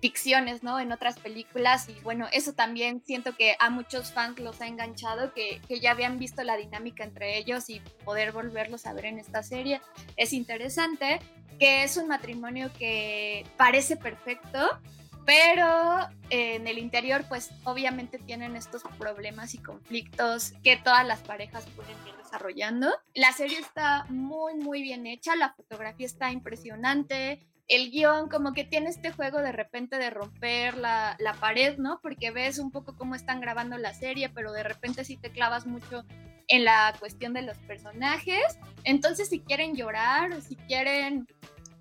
ficciones, 0.00 0.62
¿no? 0.62 0.78
En 0.80 0.92
otras 0.92 1.18
películas 1.18 1.88
y 1.88 1.94
bueno, 2.00 2.26
eso 2.32 2.52
también 2.52 3.02
siento 3.04 3.36
que 3.36 3.56
a 3.58 3.70
muchos 3.70 4.12
fans 4.12 4.38
los 4.38 4.60
ha 4.60 4.66
enganchado, 4.66 5.34
que, 5.34 5.60
que, 5.68 5.80
ya 5.80 5.90
habían 5.90 6.18
visto 6.18 6.42
la 6.42 6.56
dinámica 6.56 7.04
entre 7.04 7.36
ellos 7.36 7.68
y 7.68 7.80
poder 8.04 8.32
volverlos 8.32 8.86
a 8.86 8.92
ver 8.92 9.06
en 9.06 9.18
esta 9.18 9.42
serie 9.42 9.80
es 10.16 10.32
interesante, 10.32 11.20
que 11.58 11.82
es 11.82 11.96
un 11.96 12.08
matrimonio 12.08 12.70
que 12.78 13.44
parece 13.56 13.96
perfecto, 13.96 14.80
pero 15.26 16.08
en 16.30 16.66
el 16.66 16.78
interior 16.78 17.24
pues 17.28 17.50
obviamente 17.64 18.18
tienen 18.18 18.56
estos 18.56 18.82
problemas 18.98 19.54
y 19.54 19.58
conflictos 19.58 20.52
que 20.62 20.76
todas 20.76 21.06
las 21.06 21.20
parejas 21.20 21.66
pueden 21.76 21.96
ir 22.06 22.16
desarrollando. 22.16 22.90
La 23.14 23.32
serie 23.32 23.58
está 23.58 24.06
muy 24.08 24.54
muy 24.54 24.82
bien 24.82 25.06
hecha, 25.06 25.36
la 25.36 25.52
fotografía 25.54 26.06
está 26.06 26.30
impresionante, 26.32 27.46
el 27.70 27.90
guion 27.90 28.28
como 28.28 28.52
que 28.52 28.64
tiene 28.64 28.90
este 28.90 29.12
juego 29.12 29.40
de 29.40 29.52
repente 29.52 29.96
de 29.96 30.10
romper 30.10 30.76
la, 30.76 31.16
la, 31.20 31.34
pared, 31.34 31.78
¿no? 31.78 32.00
Porque 32.02 32.32
ves 32.32 32.58
un 32.58 32.72
poco 32.72 32.96
cómo 32.96 33.14
están 33.14 33.40
grabando 33.40 33.78
la 33.78 33.94
serie, 33.94 34.28
pero 34.28 34.52
de 34.52 34.64
repente 34.64 35.04
sí 35.04 35.16
te 35.16 35.30
clavas 35.30 35.66
mucho 35.66 36.04
en 36.48 36.64
la 36.64 36.92
cuestión 36.98 37.32
de 37.32 37.42
los 37.42 37.56
personajes. 37.58 38.58
Entonces 38.82 39.28
si 39.28 39.38
quieren 39.38 39.76
llorar 39.76 40.32
o 40.32 40.40
si 40.40 40.56
quieren 40.56 41.28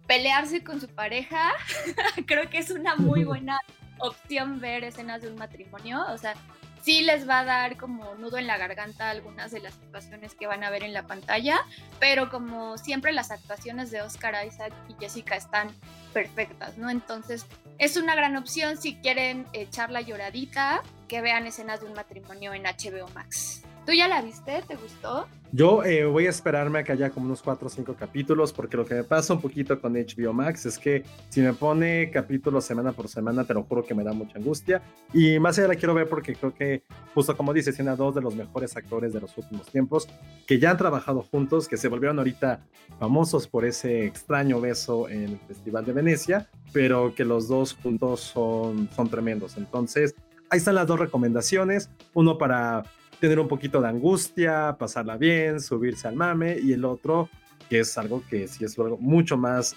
pelearse 0.09 0.63
con 0.63 0.81
su 0.81 0.87
pareja, 0.87 1.51
creo 2.25 2.49
que 2.49 2.57
es 2.57 2.71
una 2.71 2.95
muy 2.95 3.25
buena 3.25 3.61
opción 3.99 4.59
ver 4.59 4.83
escenas 4.83 5.21
de 5.21 5.27
un 5.27 5.35
matrimonio. 5.35 6.03
O 6.09 6.17
sea, 6.17 6.33
sí 6.81 7.03
les 7.03 7.29
va 7.29 7.41
a 7.41 7.45
dar 7.45 7.77
como 7.77 8.15
nudo 8.15 8.39
en 8.39 8.47
la 8.47 8.57
garganta 8.57 9.11
algunas 9.11 9.51
de 9.51 9.59
las 9.59 9.75
situaciones 9.75 10.33
que 10.33 10.47
van 10.47 10.63
a 10.63 10.71
ver 10.71 10.83
en 10.83 10.93
la 10.93 11.05
pantalla, 11.05 11.59
pero 11.99 12.31
como 12.31 12.79
siempre 12.79 13.11
las 13.11 13.29
actuaciones 13.29 13.91
de 13.91 14.01
Oscar 14.01 14.33
Isaac 14.47 14.73
y 14.87 14.95
Jessica 14.99 15.35
están 15.35 15.67
perfectas, 16.11 16.75
¿no? 16.79 16.89
Entonces 16.89 17.45
es 17.77 17.95
una 17.95 18.15
gran 18.15 18.35
opción 18.35 18.77
si 18.77 18.95
quieren 18.95 19.45
echar 19.53 19.91
la 19.91 20.01
lloradita, 20.01 20.81
que 21.07 21.21
vean 21.21 21.45
escenas 21.45 21.81
de 21.81 21.85
un 21.85 21.93
matrimonio 21.93 22.55
en 22.55 22.63
HBO 22.63 23.07
Max. 23.13 23.61
¿Tú 23.85 23.93
ya 23.93 24.07
la 24.07 24.21
viste? 24.21 24.61
¿Te 24.67 24.75
gustó? 24.75 25.27
Yo 25.51 25.83
eh, 25.83 26.05
voy 26.05 26.27
a 26.27 26.29
esperarme 26.29 26.79
a 26.79 26.83
que 26.83 26.91
haya 26.91 27.09
como 27.09 27.25
unos 27.25 27.41
4 27.41 27.65
o 27.65 27.69
5 27.69 27.95
capítulos, 27.95 28.53
porque 28.53 28.77
lo 28.77 28.85
que 28.85 28.93
me 28.93 29.03
pasa 29.03 29.33
un 29.33 29.41
poquito 29.41 29.81
con 29.81 29.93
HBO 29.93 30.31
Max 30.31 30.67
es 30.67 30.77
que 30.77 31.03
si 31.29 31.41
me 31.41 31.53
pone 31.53 32.11
capítulos 32.11 32.65
semana 32.65 32.91
por 32.91 33.07
semana, 33.07 33.43
te 33.45 33.55
lo 33.55 33.63
juro 33.63 33.83
que 33.83 33.95
me 33.95 34.03
da 34.03 34.13
mucha 34.13 34.37
angustia. 34.37 34.83
Y 35.11 35.39
más 35.39 35.57
allá 35.57 35.69
la 35.69 35.75
quiero 35.75 35.95
ver 35.95 36.07
porque 36.07 36.35
creo 36.35 36.53
que, 36.53 36.83
justo 37.15 37.35
como 37.35 37.51
dices, 37.51 37.75
tiene 37.75 37.89
a 37.89 37.95
dos 37.95 38.13
de 38.13 38.21
los 38.21 38.35
mejores 38.35 38.77
actores 38.77 39.11
de 39.11 39.21
los 39.21 39.35
últimos 39.39 39.65
tiempos, 39.67 40.07
que 40.45 40.59
ya 40.59 40.69
han 40.69 40.77
trabajado 40.77 41.23
juntos, 41.23 41.67
que 41.67 41.77
se 41.77 41.87
volvieron 41.87 42.19
ahorita 42.19 42.67
famosos 42.99 43.47
por 43.47 43.65
ese 43.65 44.05
extraño 44.05 44.61
beso 44.61 45.09
en 45.09 45.23
el 45.23 45.39
Festival 45.47 45.83
de 45.83 45.93
Venecia, 45.93 46.47
pero 46.73 47.15
que 47.15 47.25
los 47.25 47.47
dos 47.47 47.73
juntos 47.73 48.19
son, 48.19 48.87
son 48.95 49.09
tremendos. 49.09 49.57
Entonces, 49.57 50.13
ahí 50.51 50.59
están 50.59 50.75
las 50.75 50.85
dos 50.85 50.99
recomendaciones. 50.99 51.89
Uno 52.13 52.37
para 52.37 52.83
tener 53.19 53.39
un 53.39 53.47
poquito 53.47 53.81
de 53.81 53.89
angustia, 53.89 54.75
pasarla 54.79 55.17
bien, 55.17 55.59
subirse 55.59 56.07
al 56.07 56.15
mame, 56.15 56.57
y 56.61 56.73
el 56.73 56.85
otro, 56.85 57.29
que 57.69 57.81
es 57.81 57.97
algo 57.97 58.23
que 58.29 58.47
sí 58.47 58.63
es 58.65 58.77
algo 58.79 58.97
mucho 58.97 59.37
más 59.37 59.75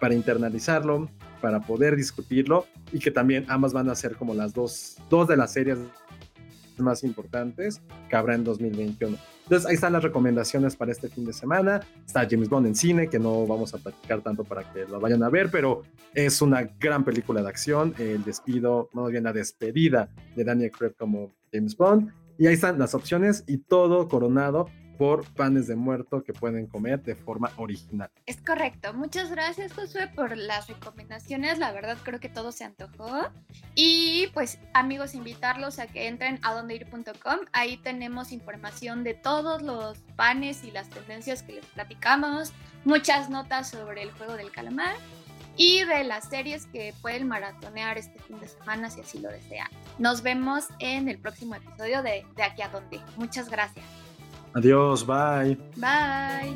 para 0.00 0.14
internalizarlo, 0.14 1.08
para 1.40 1.60
poder 1.60 1.96
discutirlo, 1.96 2.66
y 2.92 2.98
que 2.98 3.10
también 3.10 3.44
ambas 3.48 3.72
van 3.72 3.90
a 3.90 3.94
ser 3.94 4.16
como 4.16 4.34
las 4.34 4.54
dos, 4.54 4.96
dos 5.10 5.28
de 5.28 5.36
las 5.36 5.52
series 5.52 5.78
más 6.78 7.02
importantes 7.02 7.80
que 8.08 8.16
habrá 8.16 8.34
en 8.34 8.44
2021. 8.44 9.16
Entonces 9.42 9.66
ahí 9.66 9.74
están 9.74 9.94
las 9.94 10.02
recomendaciones 10.02 10.76
para 10.76 10.92
este 10.92 11.08
fin 11.08 11.24
de 11.24 11.32
semana. 11.32 11.80
Está 12.06 12.26
James 12.30 12.48
Bond 12.48 12.66
en 12.68 12.74
cine, 12.74 13.08
que 13.08 13.18
no 13.18 13.46
vamos 13.46 13.74
a 13.74 13.78
platicar 13.78 14.20
tanto 14.20 14.44
para 14.44 14.72
que 14.72 14.84
lo 14.84 15.00
vayan 15.00 15.22
a 15.22 15.28
ver, 15.28 15.50
pero 15.50 15.82
es 16.14 16.40
una 16.40 16.70
gran 16.78 17.02
película 17.02 17.42
de 17.42 17.48
acción. 17.48 17.94
El 17.98 18.22
despido, 18.24 18.90
no 18.92 19.06
bien 19.06 19.24
la 19.24 19.32
despedida 19.32 20.08
de 20.36 20.44
Daniel 20.44 20.70
Craig 20.70 20.94
como 20.96 21.32
James 21.52 21.76
Bond 21.76 22.12
y 22.38 22.46
ahí 22.46 22.54
están 22.54 22.78
las 22.78 22.94
opciones 22.94 23.44
y 23.46 23.58
todo 23.58 24.08
coronado 24.08 24.68
por 24.96 25.24
panes 25.34 25.68
de 25.68 25.76
muerto 25.76 26.24
que 26.24 26.32
pueden 26.32 26.66
comer 26.66 27.00
de 27.02 27.14
forma 27.14 27.52
original. 27.56 28.10
Es 28.26 28.38
correcto. 28.40 28.92
Muchas 28.92 29.30
gracias, 29.30 29.72
Josué, 29.72 30.08
por 30.08 30.36
las 30.36 30.66
recomendaciones. 30.66 31.58
La 31.58 31.70
verdad 31.70 31.96
creo 32.02 32.18
que 32.18 32.28
todo 32.28 32.50
se 32.50 32.64
antojó. 32.64 33.28
Y 33.76 34.26
pues 34.34 34.58
amigos, 34.74 35.14
invitarlos 35.14 35.78
a 35.78 35.86
que 35.86 36.08
entren 36.08 36.40
a 36.42 36.52
dondeir.com. 36.52 37.38
Ahí 37.52 37.76
tenemos 37.76 38.32
información 38.32 39.04
de 39.04 39.14
todos 39.14 39.62
los 39.62 39.98
panes 40.16 40.64
y 40.64 40.72
las 40.72 40.88
tendencias 40.88 41.44
que 41.44 41.52
les 41.52 41.66
platicamos. 41.66 42.52
Muchas 42.84 43.30
notas 43.30 43.70
sobre 43.70 44.02
el 44.02 44.10
juego 44.10 44.34
del 44.34 44.50
calamar 44.50 44.96
y 45.58 45.84
de 45.84 46.04
las 46.04 46.28
series 46.28 46.66
que 46.66 46.94
pueden 47.02 47.28
maratonear 47.28 47.98
este 47.98 48.18
fin 48.20 48.40
de 48.40 48.48
semana 48.48 48.88
si 48.88 49.02
así 49.02 49.18
lo 49.18 49.28
desean. 49.28 49.68
Nos 49.98 50.22
vemos 50.22 50.64
en 50.78 51.08
el 51.08 51.18
próximo 51.18 51.56
episodio 51.56 52.02
de 52.02 52.24
De 52.36 52.42
aquí 52.42 52.62
a 52.62 52.68
donde. 52.68 53.00
Muchas 53.16 53.50
gracias. 53.50 53.84
Adiós, 54.54 55.04
bye. 55.04 55.58
Bye. 55.76 56.54